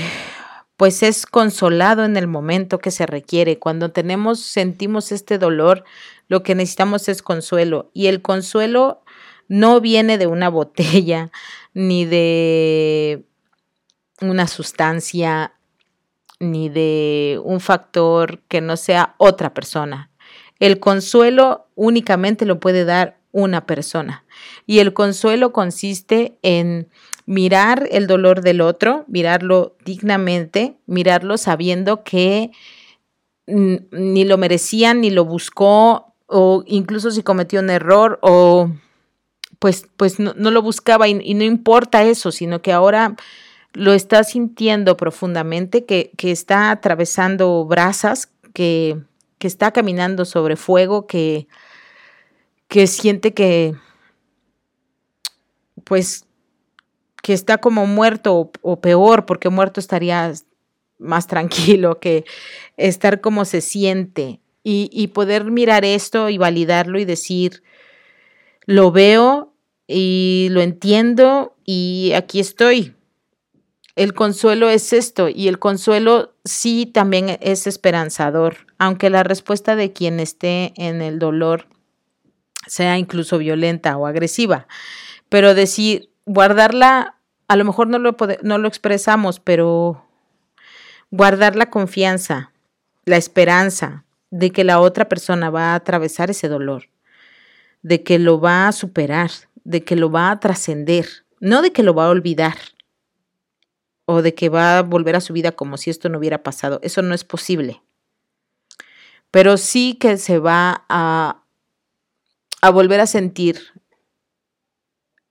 [0.76, 3.58] pues es consolado en el momento que se requiere.
[3.58, 5.84] Cuando tenemos, sentimos este dolor,
[6.28, 7.90] lo que necesitamos es consuelo.
[7.94, 9.02] Y el consuelo
[9.48, 11.32] no viene de una botella,
[11.74, 13.26] ni de
[14.22, 15.54] una sustancia,
[16.40, 20.12] ni de un factor que no sea otra persona.
[20.60, 24.26] El consuelo únicamente lo puede dar una persona.
[24.66, 26.90] Y el consuelo consiste en
[27.28, 32.52] mirar el dolor del otro, mirarlo dignamente, mirarlo sabiendo que
[33.46, 38.72] ni lo merecía, ni lo buscó, o incluso si cometió un error, o
[39.60, 43.16] pues, pues no, lo buscaba y, no importa eso, sino que ahora
[43.74, 49.00] lo está sintiendo profundamente, que, que está atravesando brasas, que,
[49.38, 51.48] que, está caminando sobre fuego, que,
[52.68, 53.76] que siente que,
[55.84, 56.27] pues
[57.28, 60.32] que está como muerto o, peor, porque muerto estaría
[60.98, 62.24] más tranquilo que
[62.78, 67.64] estar como se siente y, poder mirar esto y validarlo y decir,
[68.66, 69.54] lo veo
[69.88, 72.96] y lo entiendo y aquí estoy.
[73.98, 79.92] El consuelo es esto y el consuelo sí también es esperanzador, aunque la respuesta de
[79.92, 81.68] quien esté en el dolor
[82.68, 84.70] sea incluso violenta o agresiva,
[85.28, 87.17] pero decir, guardarla
[87.48, 90.06] a lo mejor no lo, no lo expresamos, pero
[91.12, 92.52] guardar la confianza,
[93.06, 96.90] la esperanza de que la otra persona va a atravesar ese dolor,
[97.82, 99.32] de que lo va a superar,
[99.64, 101.08] de que lo va a trascender,
[101.40, 102.58] no de que lo va a olvidar
[104.06, 106.80] o de que va a volver a su vida como si esto no hubiera pasado.
[106.82, 107.82] Eso no es posible.
[109.32, 111.44] Pero sí que se va a
[112.62, 113.60] a volver a sentir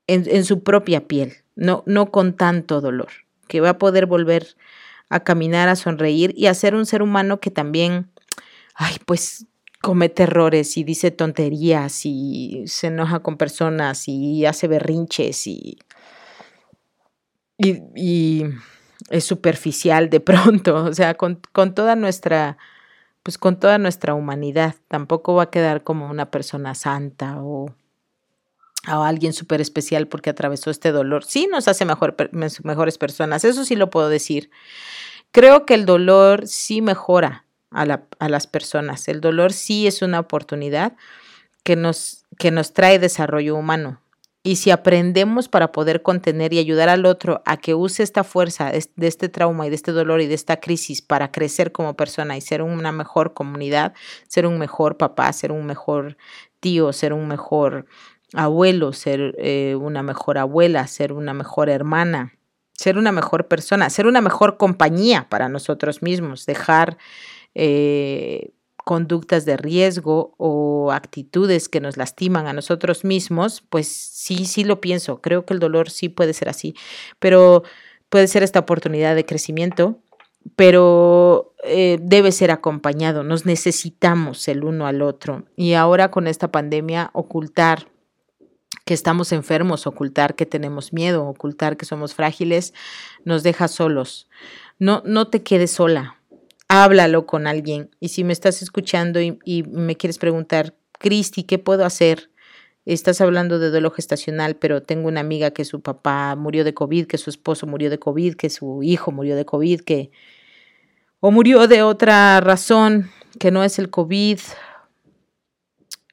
[0.07, 3.09] en, su propia piel, no, no con tanto dolor,
[3.49, 4.57] que va a poder volver
[5.09, 8.11] a caminar, a sonreír y a ser un ser humano que también,
[8.75, 9.47] ay, pues
[9.81, 15.79] comete errores y dice tonterías y se enoja con personas y hace berrinches y,
[17.59, 18.45] y,
[19.11, 22.59] es superficial de pronto, o sea, con, con, toda nuestra,
[23.23, 27.73] pues con toda nuestra humanidad, tampoco va a quedar como una persona santa o,
[28.87, 31.25] o alguien súper especial porque atravesó este dolor.
[31.25, 34.51] Sí nos hace mejor, mejores personas, eso sí lo puedo decir.
[35.33, 39.09] Creo que el dolor sí mejora a, a las personas.
[39.09, 40.95] El dolor sí es una oportunidad
[41.63, 44.01] que nos, que nos trae desarrollo humano.
[44.47, 48.71] Y si aprendemos para poder contener y ayudar al otro a que use esta fuerza
[48.71, 52.37] de este trauma y de este dolor y de esta crisis para crecer como persona
[52.37, 53.93] y ser una mejor comunidad,
[54.29, 56.17] ser un mejor papá, ser un mejor
[56.61, 57.87] tío, ser un mejor
[58.33, 62.33] abuelo, ser eh, una mejor abuela, ser una mejor hermana,
[62.73, 66.99] ser una mejor persona, ser una mejor compañía para nosotros mismos, dejar
[67.55, 68.51] eh,
[68.85, 74.81] conductas de riesgo o actitudes que nos lastiman a nosotros mismos, pues sí, sí lo
[74.81, 76.75] pienso, creo que el dolor sí puede ser así,
[77.19, 77.65] pero
[78.09, 79.99] puede ser esta oportunidad de crecimiento,
[80.55, 85.45] pero eh, debe ser acompañado, nos necesitamos el uno al otro.
[85.57, 87.89] Y ahora con esta pandemia ocultar
[88.85, 92.73] que estamos enfermos, ocultar que tenemos miedo, ocultar que somos frágiles,
[93.25, 94.29] nos deja solos.
[94.79, 96.21] No, no te quedes sola.
[96.69, 97.91] Háblalo con alguien.
[98.01, 102.31] Y si me estás escuchando y, y me quieres preguntar, Cristi, ¿qué puedo hacer?
[102.85, 107.07] Estás hablando de duelo gestacional, pero tengo una amiga que su papá murió de COVID,
[107.07, 110.13] que su esposo murió de COVID, que su hijo murió de COVID, que
[111.19, 113.11] o murió de otra razón
[113.41, 114.39] que no es el COVID,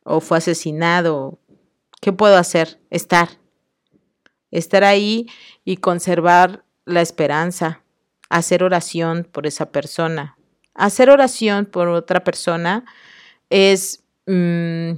[0.04, 1.40] o fue asesinado,
[2.04, 2.82] ¿Qué puedo hacer?
[2.90, 3.30] Estar.
[4.52, 5.26] Estar ahí
[5.64, 7.82] y conservar la esperanza.
[8.28, 10.38] Hacer oración por esa persona.
[10.74, 12.84] Hacer oración por otra persona
[13.50, 14.96] es mm,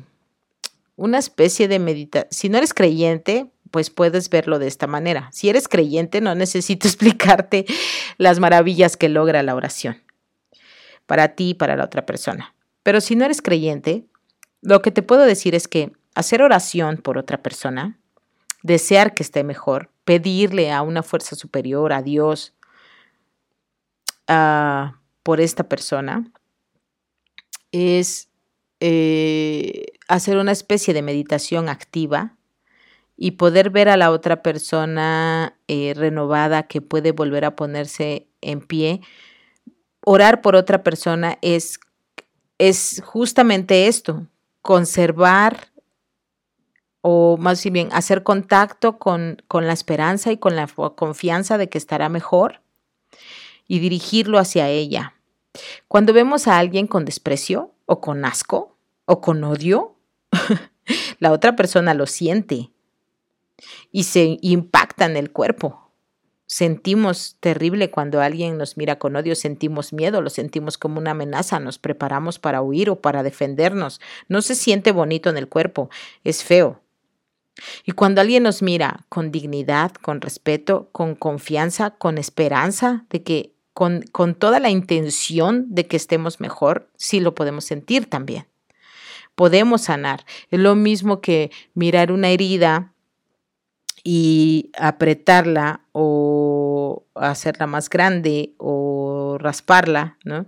[0.95, 2.27] una especie de meditación.
[2.31, 5.29] Si no eres creyente, pues puedes verlo de esta manera.
[5.31, 7.67] Si eres creyente, no necesito explicarte
[8.17, 10.01] las maravillas que logra la oración
[11.05, 12.55] para ti y para la otra persona.
[12.81, 14.07] Pero si no eres creyente,
[14.63, 17.99] lo que te puedo decir es que hacer oración por otra persona,
[18.63, 22.53] desear que esté mejor, pedirle a una fuerza superior, a Dios,
[24.27, 26.31] ah, por esta persona,
[27.71, 28.29] es
[28.79, 32.35] eh, hacer una especie de meditación activa
[33.17, 38.61] y poder ver a la otra persona eh, renovada que puede volver a ponerse en
[38.61, 39.01] pie.
[40.01, 41.79] Orar por otra persona es,
[42.57, 44.27] es justamente esto,
[44.61, 45.74] conservar
[47.07, 51.77] o más bien hacer contacto con, con la esperanza y con la confianza de que
[51.77, 52.61] estará mejor
[53.67, 55.13] y dirigirlo hacia ella.
[55.87, 58.75] Cuando vemos a alguien con desprecio o con asco
[59.05, 59.97] o con odio,
[61.19, 62.71] la otra persona lo siente
[63.91, 65.91] y se impacta en el cuerpo.
[66.47, 71.59] Sentimos terrible cuando alguien nos mira con odio, sentimos miedo, lo sentimos como una amenaza,
[71.59, 74.01] nos preparamos para huir o para defendernos.
[74.27, 75.91] No se siente bonito en el cuerpo,
[76.23, 76.81] es feo.
[77.85, 83.53] Y cuando alguien nos mira con dignidad, con respeto, con confianza, con esperanza de que
[83.73, 88.47] con, con toda la intención de que estemos mejor, sí lo podemos sentir también.
[89.35, 90.25] Podemos sanar.
[90.49, 92.93] Es lo mismo que mirar una herida
[94.03, 100.45] y apretarla o hacerla más grande o rasparla, ¿no?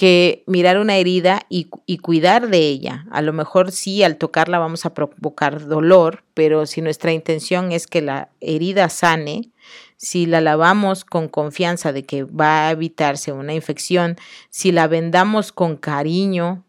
[0.00, 1.66] Que mirar una herida y,
[1.98, 3.04] cuidar de ella.
[3.10, 7.86] A lo mejor sí, al tocarla vamos a provocar dolor, pero si nuestra intención es
[7.86, 9.50] que la herida sane,
[9.98, 14.16] si la lavamos con confianza de que va a evitarse una infección,
[14.48, 16.64] si la vendamos con cariño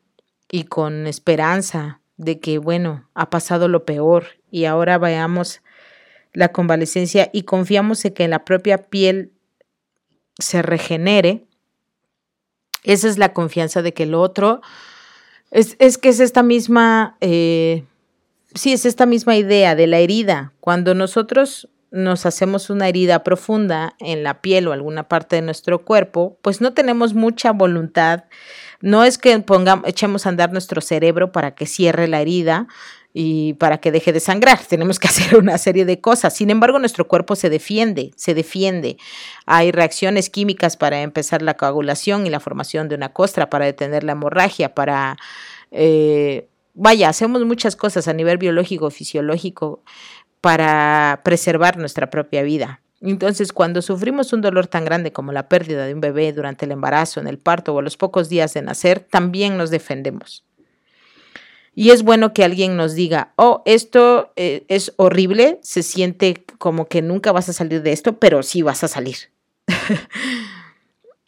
[0.51, 5.61] y con esperanza de que, bueno, ha pasado lo peor y ahora veamos
[6.33, 9.31] la convalecencia y confiamos en que la propia piel
[10.37, 11.45] se regenere,
[12.83, 14.61] esa es la confianza de que el otro,
[15.51, 17.83] es, que es esta misma, eh,
[18.55, 20.53] sí, es esta misma idea de la herida.
[20.61, 25.83] Cuando nosotros nos hacemos una herida profunda en la piel o alguna parte de nuestro
[25.83, 28.23] cuerpo, pues no tenemos mucha voluntad.
[28.79, 32.67] No es que pongamos, echemos a andar nuestro cerebro para que cierre la herida,
[33.13, 34.59] y para que deje de sangrar.
[34.69, 36.35] Tenemos que hacer una serie de cosas.
[36.35, 38.97] Sin embargo, nuestro cuerpo se defiende, se defiende.
[39.45, 44.03] Hay reacciones químicas para empezar la coagulación y la formación de una costra, para detener
[44.03, 45.17] la hemorragia, para
[45.71, 49.83] eh, vaya, hacemos muchas cosas a nivel biológico, fisiológico,
[50.41, 52.81] para preservar nuestra propia vida.
[53.01, 56.71] Entonces, cuando sufrimos un dolor tan grande como la pérdida de un bebé durante el
[56.71, 60.45] embarazo, en el parto o a los pocos días de nacer, también nos defendemos.
[61.73, 66.87] Y es bueno que alguien nos diga, oh, esto eh, es horrible, se siente como
[66.87, 69.15] que nunca vas a salir de esto, pero sí vas a salir.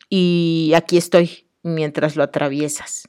[0.09, 3.07] y aquí estoy mientras lo atraviesas.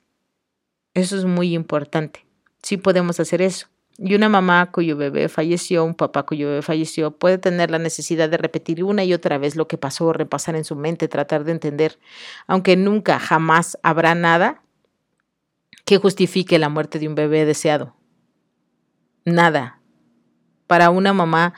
[0.94, 2.24] Eso es muy importante.
[2.62, 3.66] Sí podemos hacer eso.
[3.98, 8.28] Y una mamá cuyo bebé falleció, un papá cuyo bebé falleció, puede tener la necesidad
[8.28, 11.52] de repetir una y otra vez lo que pasó, repasar en su mente, tratar de
[11.52, 11.98] entender,
[12.48, 14.63] aunque nunca, jamás habrá nada
[15.84, 17.94] que justifique la muerte de un bebé deseado.
[19.24, 19.80] Nada.
[20.66, 21.54] Para una mamá,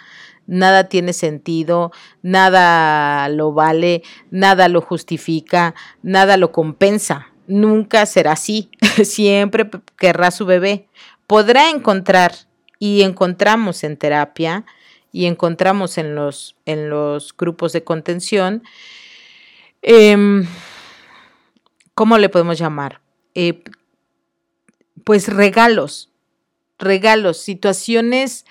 [0.46, 7.28] nada tiene sentido, nada lo vale, nada lo justifica, nada lo compensa.
[7.46, 8.70] Nunca será así.
[9.04, 10.88] Siempre querrá su bebé
[11.26, 12.32] podrá encontrar
[12.78, 14.64] y encontramos en terapia
[15.12, 18.62] y encontramos en los, en los grupos de contención,
[19.82, 20.46] em,
[21.94, 23.00] ¿cómo le podemos llamar?
[23.34, 23.62] Eh,
[25.06, 26.10] pues regalos,
[26.80, 28.44] regalos, situaciones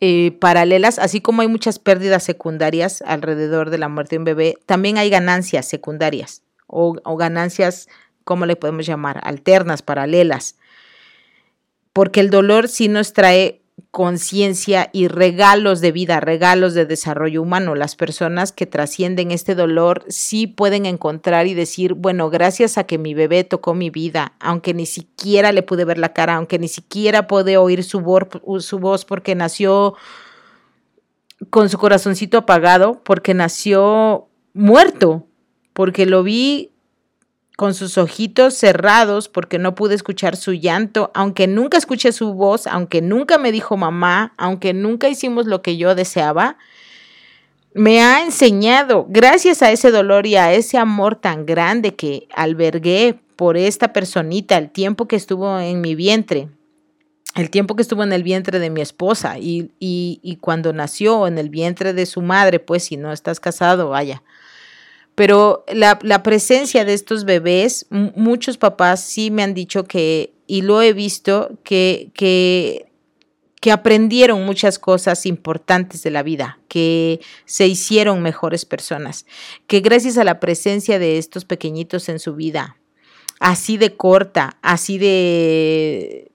[0.00, 4.58] eh, paralelas, así como hay muchas pérdidas secundarias alrededor de la muerte de un bebé,
[4.66, 7.88] también hay ganancias secundarias o, o ganancias,
[8.24, 9.20] ¿cómo le podemos llamar?
[9.22, 10.56] Alternas, paralelas
[11.96, 17.74] porque el dolor sí nos trae conciencia y regalos de vida, regalos de desarrollo humano.
[17.74, 22.98] Las personas que trascienden este dolor sí pueden encontrar y decir, bueno, gracias a que
[22.98, 26.68] mi bebé tocó mi vida, aunque ni siquiera le pude ver la cara, aunque ni
[26.68, 28.02] siquiera pude oír su
[28.60, 29.94] su voz porque nació
[31.50, 35.26] con su corazoncito apagado, porque nació muerto,
[35.72, 36.72] porque lo vi
[37.56, 42.66] con sus ojitos cerrados porque no pude escuchar su llanto, aunque nunca escuché su voz,
[42.66, 46.58] aunque nunca me dijo mamá, aunque nunca hicimos lo que yo deseaba,
[47.72, 53.18] me ha enseñado, gracias a ese dolor y a ese amor tan grande que albergué
[53.36, 56.48] por esta personita, el tiempo que estuvo en mi vientre,
[57.34, 61.26] el tiempo que estuvo en el vientre de mi esposa y, y, y cuando nació
[61.26, 64.22] en el vientre de su madre, pues si no estás casado, vaya
[65.16, 70.82] pero la, presencia de estos bebés, muchos papás sí me han dicho que, y lo
[70.82, 72.86] he visto, que, que,
[73.62, 79.24] que aprendieron muchas cosas importantes de la vida, que se hicieron mejores personas,
[79.66, 82.76] que gracias a la presencia de estos pequeñitos en su vida,
[83.40, 86.30] así de corta, así de,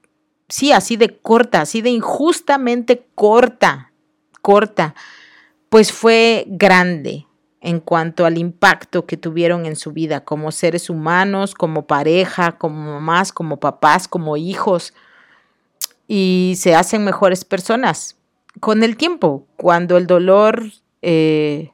[0.49, 3.93] sí, así de corta, así de injustamente corta,
[4.41, 4.95] corta,
[5.69, 7.27] pues fue grande,
[7.61, 12.93] en cuanto al impacto que tuvieron en su vida como seres humanos, como pareja, como
[12.93, 14.93] mamás, como papás, como hijos,
[16.07, 18.17] y se hacen mejores personas.
[18.59, 20.63] Con el tiempo, cuando el dolor
[21.03, 21.71] eh,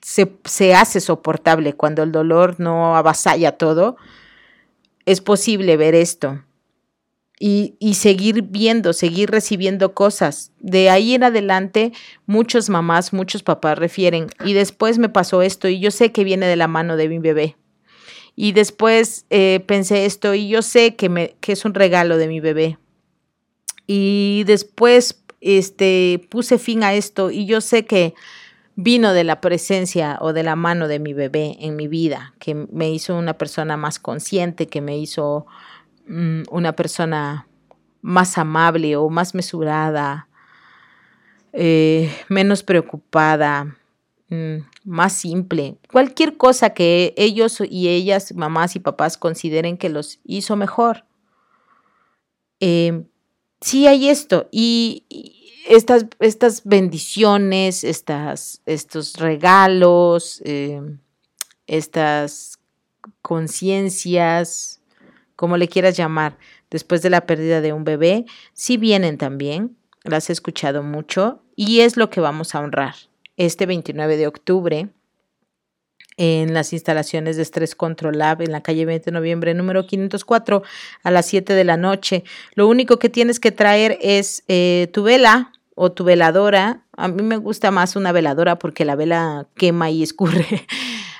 [0.00, 3.96] se, se hace soportable, cuando el dolor no avasalla todo,
[5.04, 6.40] es posible ver esto
[7.38, 10.52] y, seguir viendo, seguir recibiendo cosas.
[10.60, 11.92] De ahí en adelante,
[12.26, 16.46] muchas mamás, muchos papás refieren, y después me pasó esto y yo sé que viene
[16.46, 17.56] de la mano de mi bebé.
[18.36, 22.40] Y después eh, pensé esto y yo sé que, que es un regalo de mi
[22.40, 22.78] bebé.
[23.86, 28.14] Y después este, puse fin a esto y yo sé que
[28.76, 32.54] vino de la presencia o de la mano de mi bebé en mi vida, que
[32.54, 35.46] me hizo una persona más consciente, que me hizo
[36.06, 37.46] una persona
[38.02, 40.28] más amable o más mesurada,
[41.52, 43.76] eh, menos preocupada,
[44.28, 45.78] mm, más simple.
[45.90, 51.04] Cualquier cosa que ellos y ellas, mamás y papás, consideren que los hizo mejor.
[52.60, 53.04] Eh,
[53.60, 54.48] sí hay esto.
[54.50, 55.04] Y,
[55.66, 60.80] estas, estas, bendiciones, estas, estos regalos, eh,
[61.66, 62.58] estas
[63.22, 64.82] conciencias,
[65.44, 66.38] como le quieras llamar,
[66.70, 68.24] después de la pérdida de un bebé,
[68.54, 72.94] sí vienen también, las he escuchado mucho y es lo que vamos a honrar.
[73.36, 74.88] Este 29 de octubre,
[76.16, 80.62] en las instalaciones de Stress Control Lab en la calle 20 de noviembre número 504
[81.02, 82.24] a las 7 de la noche.
[82.54, 86.86] Lo único que tienes que traer es eh, tu vela o tu veladora.
[86.96, 90.66] A mí me gusta más una veladora porque la vela quema y escurre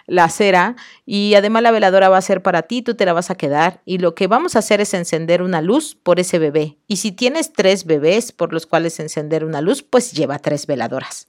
[0.07, 0.77] la cera
[1.07, 3.83] y además la veladora va a ser para ti, tú te la vas a quedar
[3.85, 6.79] y lo que vamos a hacer es encender una luz por ese bebé.
[6.87, 11.29] Y si tienes tres bebés por los cuales encender una luz, pues lleva tres veladoras.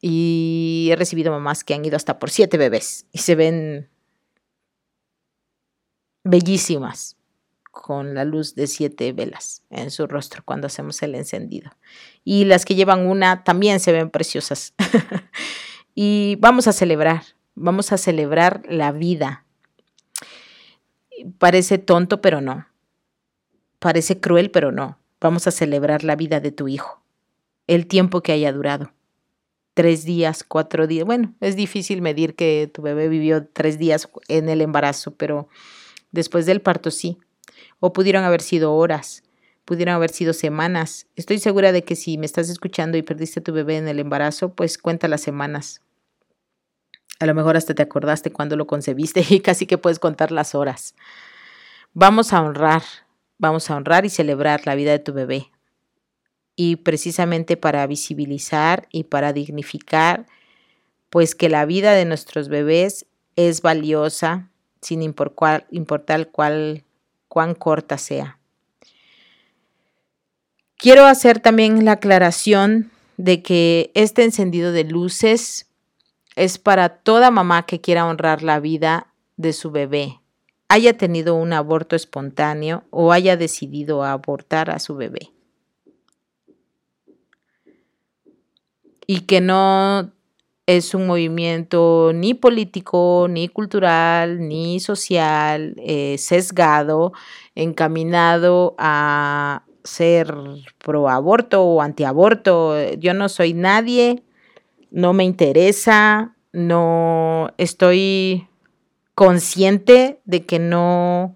[0.00, 3.90] Y he recibido mamás que han ido hasta por siete bebés y se ven
[6.24, 7.16] bellísimas,
[7.70, 11.70] con la luz de siete velas en su rostro cuando hacemos el encendido.
[12.24, 14.74] Y las que llevan una también se ven preciosas.
[15.94, 17.22] y vamos a celebrar,
[17.60, 19.44] vamos a celebrar la vida.
[21.38, 22.66] Parece tonto, pero no.
[23.78, 24.98] Parece cruel, pero no.
[25.20, 27.02] Vamos a celebrar la vida de tu hijo,
[27.66, 28.92] el tiempo que haya durado.
[29.74, 31.04] Tres días, cuatro días.
[31.04, 35.48] Bueno, es difícil medir que tu bebé vivió tres días en el embarazo, pero
[36.10, 37.18] después del parto sí.
[37.78, 39.22] O pudieron haber sido horas,
[39.66, 41.06] pudieron haber sido semanas.
[41.16, 43.98] Estoy segura de que si me estás escuchando y perdiste a tu bebé en el
[43.98, 45.82] embarazo, pues cuenta las semanas.
[47.20, 50.54] A lo mejor hasta te acordaste cuando lo concebiste y casi que puedes contar las
[50.54, 50.94] horas.
[51.92, 52.82] Vamos a honrar,
[53.38, 55.50] vamos a honrar y celebrar la vida de tu bebé.
[56.56, 60.26] Y precisamente para visibilizar y para dignificar,
[61.08, 63.06] pues que la vida de nuestros bebés
[63.36, 64.50] es valiosa,
[64.80, 68.38] sin importar cuán corta sea.
[70.76, 75.69] Quiero hacer también la aclaración de que este encendido de luces
[76.40, 80.22] es para toda mamá que quiera honrar la vida de su bebé,
[80.68, 85.32] haya tenido un aborto espontáneo o haya decidido abortar a su bebé.
[89.06, 90.12] Y que no
[90.64, 97.12] es un movimiento ni político, ni cultural, ni social, eh, sesgado,
[97.54, 100.34] encaminado a ser
[100.78, 102.92] pro aborto o antiaborto.
[102.94, 104.22] Yo no soy nadie,
[104.90, 108.48] no me interesa, no estoy
[109.14, 111.34] consciente de que no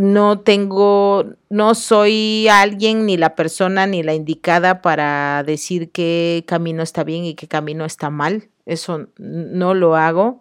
[0.00, 6.82] no tengo, no soy alguien ni la persona ni la indicada para decir qué camino
[6.82, 8.48] está bien y qué camino está mal.
[8.64, 10.40] Eso no lo hago,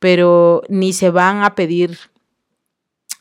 [0.00, 1.96] pero ni se van a pedir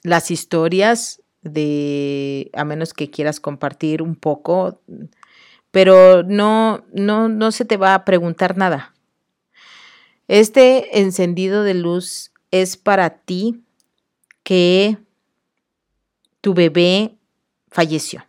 [0.01, 4.81] las historias de, a menos que quieras compartir un poco,
[5.77, 8.95] pero no, no, no se te va a preguntar nada.
[10.27, 13.61] Este encendido de luz es para ti
[14.41, 14.97] que
[16.41, 17.19] tu bebé
[17.67, 18.25] falleció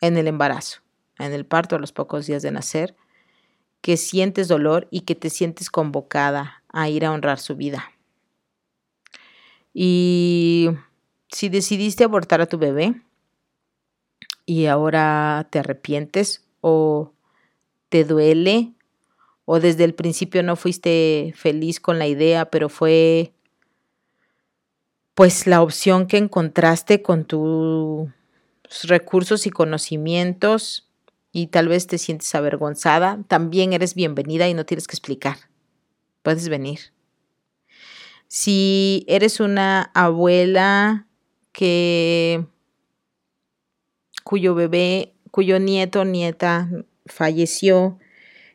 [0.00, 0.80] en el embarazo,
[1.20, 2.96] en el parto a los pocos días de nacer,
[3.80, 7.92] que sientes dolor y que te sientes convocada a ir a honrar su vida.
[9.72, 10.70] Y
[11.28, 13.00] si decidiste abortar a tu bebé
[14.46, 17.12] y ahora te arrepientes o
[17.88, 18.74] te duele
[19.44, 23.32] o desde el principio no fuiste feliz con la idea, pero fue
[25.14, 28.10] pues la opción que encontraste con tus
[28.84, 30.90] recursos y conocimientos
[31.30, 35.36] y tal vez te sientes avergonzada, también eres bienvenida y no tienes que explicar.
[36.22, 36.80] Puedes venir.
[38.28, 41.06] Si eres una abuela
[41.52, 42.46] que
[44.24, 46.68] cuyo bebé, cuyo nieto o nieta
[47.06, 47.98] falleció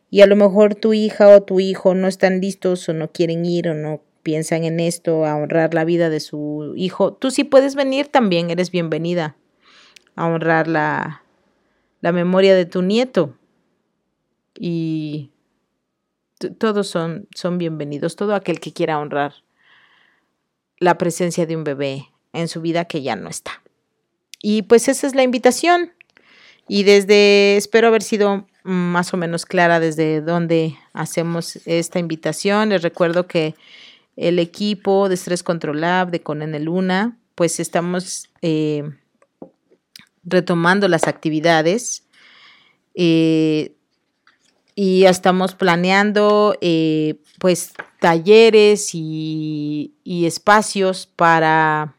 [0.10, 3.46] y a lo mejor tu hija o tu hijo no están listos o no quieren
[3.46, 7.44] ir o no piensan en esto, a honrar la vida de su hijo, tú sí
[7.44, 9.36] puedes venir también, eres bienvenida
[10.16, 11.24] a honrar la,
[12.02, 13.36] la memoria de tu nieto.
[14.56, 15.32] Y
[16.58, 19.36] todos son, son bienvenidos, todo aquel que quiera honrar
[20.80, 23.64] la presencia de un bebé en su vida que ya no está.
[24.42, 25.92] Y pues esa es la invitación.
[26.68, 32.70] Y desde, espero haber sido más o menos clara desde dónde hacemos esta invitación.
[32.70, 33.56] Les recuerdo que
[34.16, 38.84] el equipo de Stress Control Lab de Conene Luna, pues estamos eh,
[40.24, 42.04] retomando las actividades
[42.96, 43.76] eh,
[44.76, 51.96] y estamos planeando eh, pues talleres y, espacios para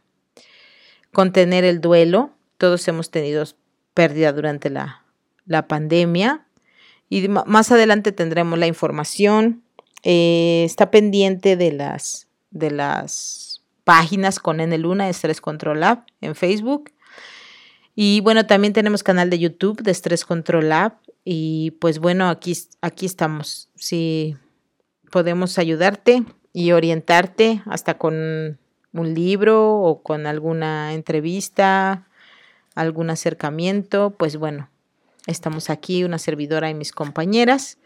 [1.13, 2.31] contener el duelo.
[2.59, 3.45] Todos hemos tenido
[3.95, 5.05] pérdida durante la,
[5.47, 6.47] la pandemia
[7.09, 9.63] y más adelante tendremos la información
[10.03, 16.35] eh, está pendiente de las, de las páginas con N Luna, Estrés Control Lab en
[16.35, 16.93] Facebook.
[17.95, 20.95] Y bueno, también tenemos canal de YouTube de Estrés Control Lab.
[21.25, 23.69] Y pues bueno, aquí, aquí estamos.
[23.75, 24.37] Si
[25.11, 28.59] podemos ayudarte y orientarte hasta con
[28.93, 32.07] un libro o con alguna entrevista,
[32.75, 34.69] algún acercamiento, pues bueno,
[35.27, 37.79] estamos aquí, una servidora y mis compañeras.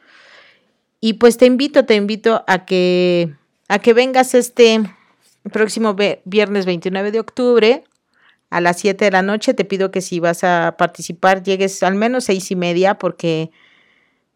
[1.00, 3.34] Y pues te invito, te invito a que,
[3.68, 4.80] a que vengas este
[5.52, 5.94] próximo
[6.24, 7.84] viernes 29 de octubre
[8.50, 9.52] a las 7 de la noche.
[9.52, 13.50] Te pido que si vas a participar llegues al menos seis y media porque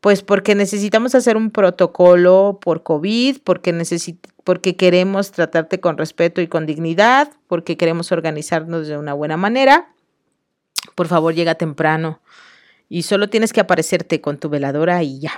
[0.00, 3.74] Pues porque necesitamos hacer un protocolo por COVID, porque,
[4.44, 9.92] porque queremos tratarte con respeto y con dignidad, porque queremos organizarnos de una buena manera.
[10.94, 12.20] Por favor, llega temprano
[12.88, 15.32] y solo tienes que aparecerte con tu veladora y ya.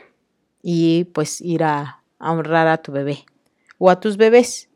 [0.63, 3.25] Y pues ir a, a honrar a tu bebé
[3.79, 4.69] o a tus bebés.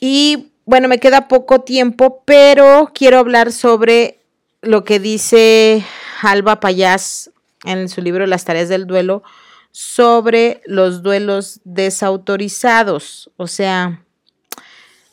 [0.00, 4.20] Y bueno, me queda poco tiempo, pero quiero hablar sobre
[4.62, 5.84] lo que dice
[6.22, 7.30] Alba Payás
[7.64, 9.22] en su libro Las tareas del duelo
[9.70, 14.04] sobre los duelos desautorizados, o sea,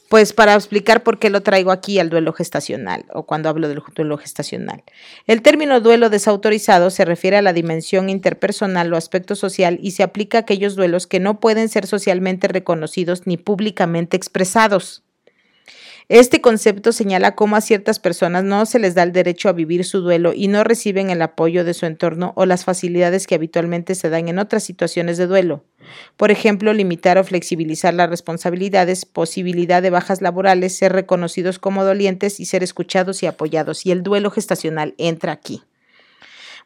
[0.10, 3.82] pues para explicar por qué lo traigo aquí al duelo gestacional o cuando hablo del
[3.96, 4.84] duelo gestacional.
[5.28, 10.04] El término duelo desautorizado se refiere a la dimensión interpersonal o aspecto social y se
[10.04, 15.04] aplica a aquellos duelos que no pueden ser socialmente reconocidos ni públicamente expresados.
[16.08, 19.84] Este concepto señala cómo a ciertas personas no se les da el derecho a vivir
[19.84, 23.96] su duelo y no reciben el apoyo de su entorno o las facilidades que habitualmente
[23.96, 25.64] se dan en otras situaciones de duelo.
[26.16, 32.40] Por ejemplo, limitar o flexibilizar las responsabilidades, posibilidad de bajas laborales, ser reconocidos como dolientes
[32.40, 33.88] y ser escuchados y apoyados.
[33.88, 35.64] Y el duelo gestacional entra aquí.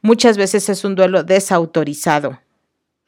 [0.01, 2.39] Muchas veces es un duelo desautorizado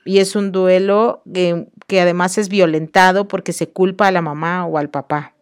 [0.06, 4.66] y es un duelo que, que además es violentado porque se culpa a la mamá
[4.66, 5.36] o al papá.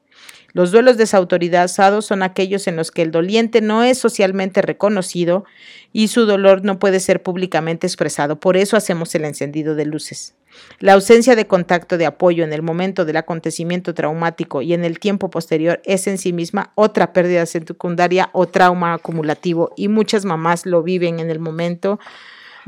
[0.54, 5.46] Los duelos desautorizados son aquellos en los que el doliente no es socialmente reconocido
[5.94, 8.40] y su dolor no puede ser públicamente expresado.
[8.40, 10.36] Por eso hacemos el encendido de luces.
[10.80, 15.00] La ausencia de contacto de apoyo en el momento del acontecimiento traumático y en el
[15.00, 20.66] tiempo posterior es en sí misma otra pérdida secundaria o trauma acumulativo y muchas mamás
[20.66, 22.00] lo viven en el momento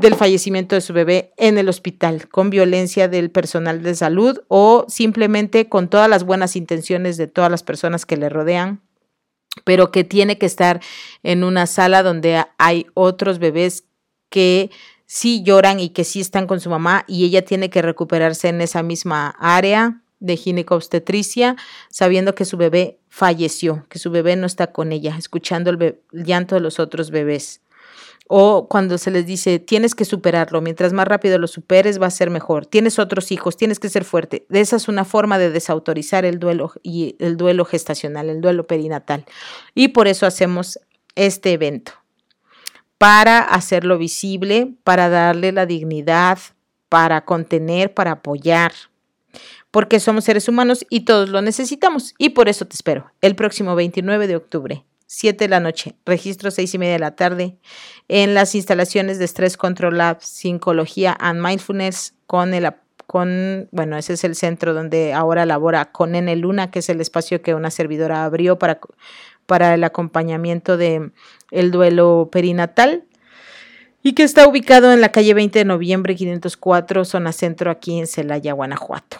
[0.01, 4.85] del fallecimiento de su bebé en el hospital, con violencia del personal de salud o
[4.89, 8.81] simplemente con todas las buenas intenciones de todas las personas que le rodean,
[9.63, 10.81] pero que tiene que estar
[11.23, 13.85] en una sala donde hay otros bebés
[14.29, 14.71] que
[15.05, 18.61] sí lloran y que sí están con su mamá y ella tiene que recuperarse en
[18.61, 21.55] esa misma área de ginecobstetricia,
[21.89, 26.55] sabiendo que su bebé falleció, que su bebé no está con ella, escuchando el llanto
[26.55, 27.61] de los otros bebés
[28.33, 32.11] o cuando se les dice tienes que superarlo, mientras más rápido lo superes va a
[32.11, 34.45] ser mejor, tienes otros hijos, tienes que ser fuerte.
[34.49, 39.25] Esa es una forma de desautorizar el duelo y el duelo gestacional, el duelo perinatal.
[39.75, 40.79] Y por eso hacemos
[41.15, 41.91] este evento,
[42.97, 46.39] para hacerlo visible, para darle la dignidad,
[46.87, 48.71] para contener, para apoyar,
[49.71, 52.15] porque somos seres humanos y todos lo necesitamos.
[52.17, 56.51] Y por eso te espero el próximo 29 de octubre 7 de la noche, registro
[56.51, 57.57] 6 y media de la tarde,
[58.07, 62.71] en las instalaciones de Stress Control Lab, Psicología and Mindfulness, con el
[63.07, 67.01] con, bueno, ese es el centro donde ahora labora con N Luna, que es el
[67.01, 68.79] espacio que una servidora abrió para,
[69.47, 71.11] para el acompañamiento de
[71.51, 73.03] el duelo perinatal
[74.01, 78.07] y que está ubicado en la calle 20 de noviembre 504, zona centro, aquí en
[78.07, 79.17] Celaya, Guanajuato.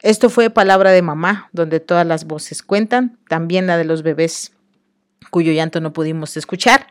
[0.00, 4.55] Esto fue Palabra de Mamá, donde todas las voces cuentan, también la de los bebés
[5.30, 6.86] cuyo llanto no pudimos escuchar.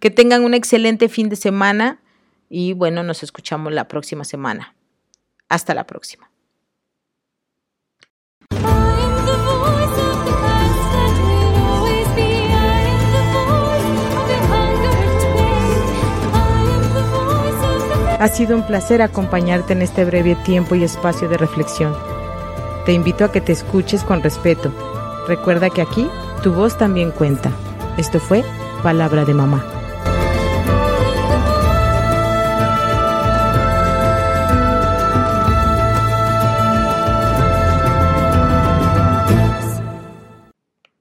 [0.00, 2.00] Que tengan un excelente fin de semana
[2.48, 4.74] y bueno, nos escuchamos la próxima semana.
[5.48, 6.30] Hasta la próxima.
[18.20, 21.96] Ha sido un placer acompañarte en este breve tiempo y espacio de reflexión.
[22.84, 24.72] Te invito a que te escuches con respeto.
[25.28, 26.08] Recuerda que aquí
[26.42, 27.50] tu voz también cuenta.
[27.96, 28.44] Esto fue
[28.82, 29.77] Palabra de Mamá.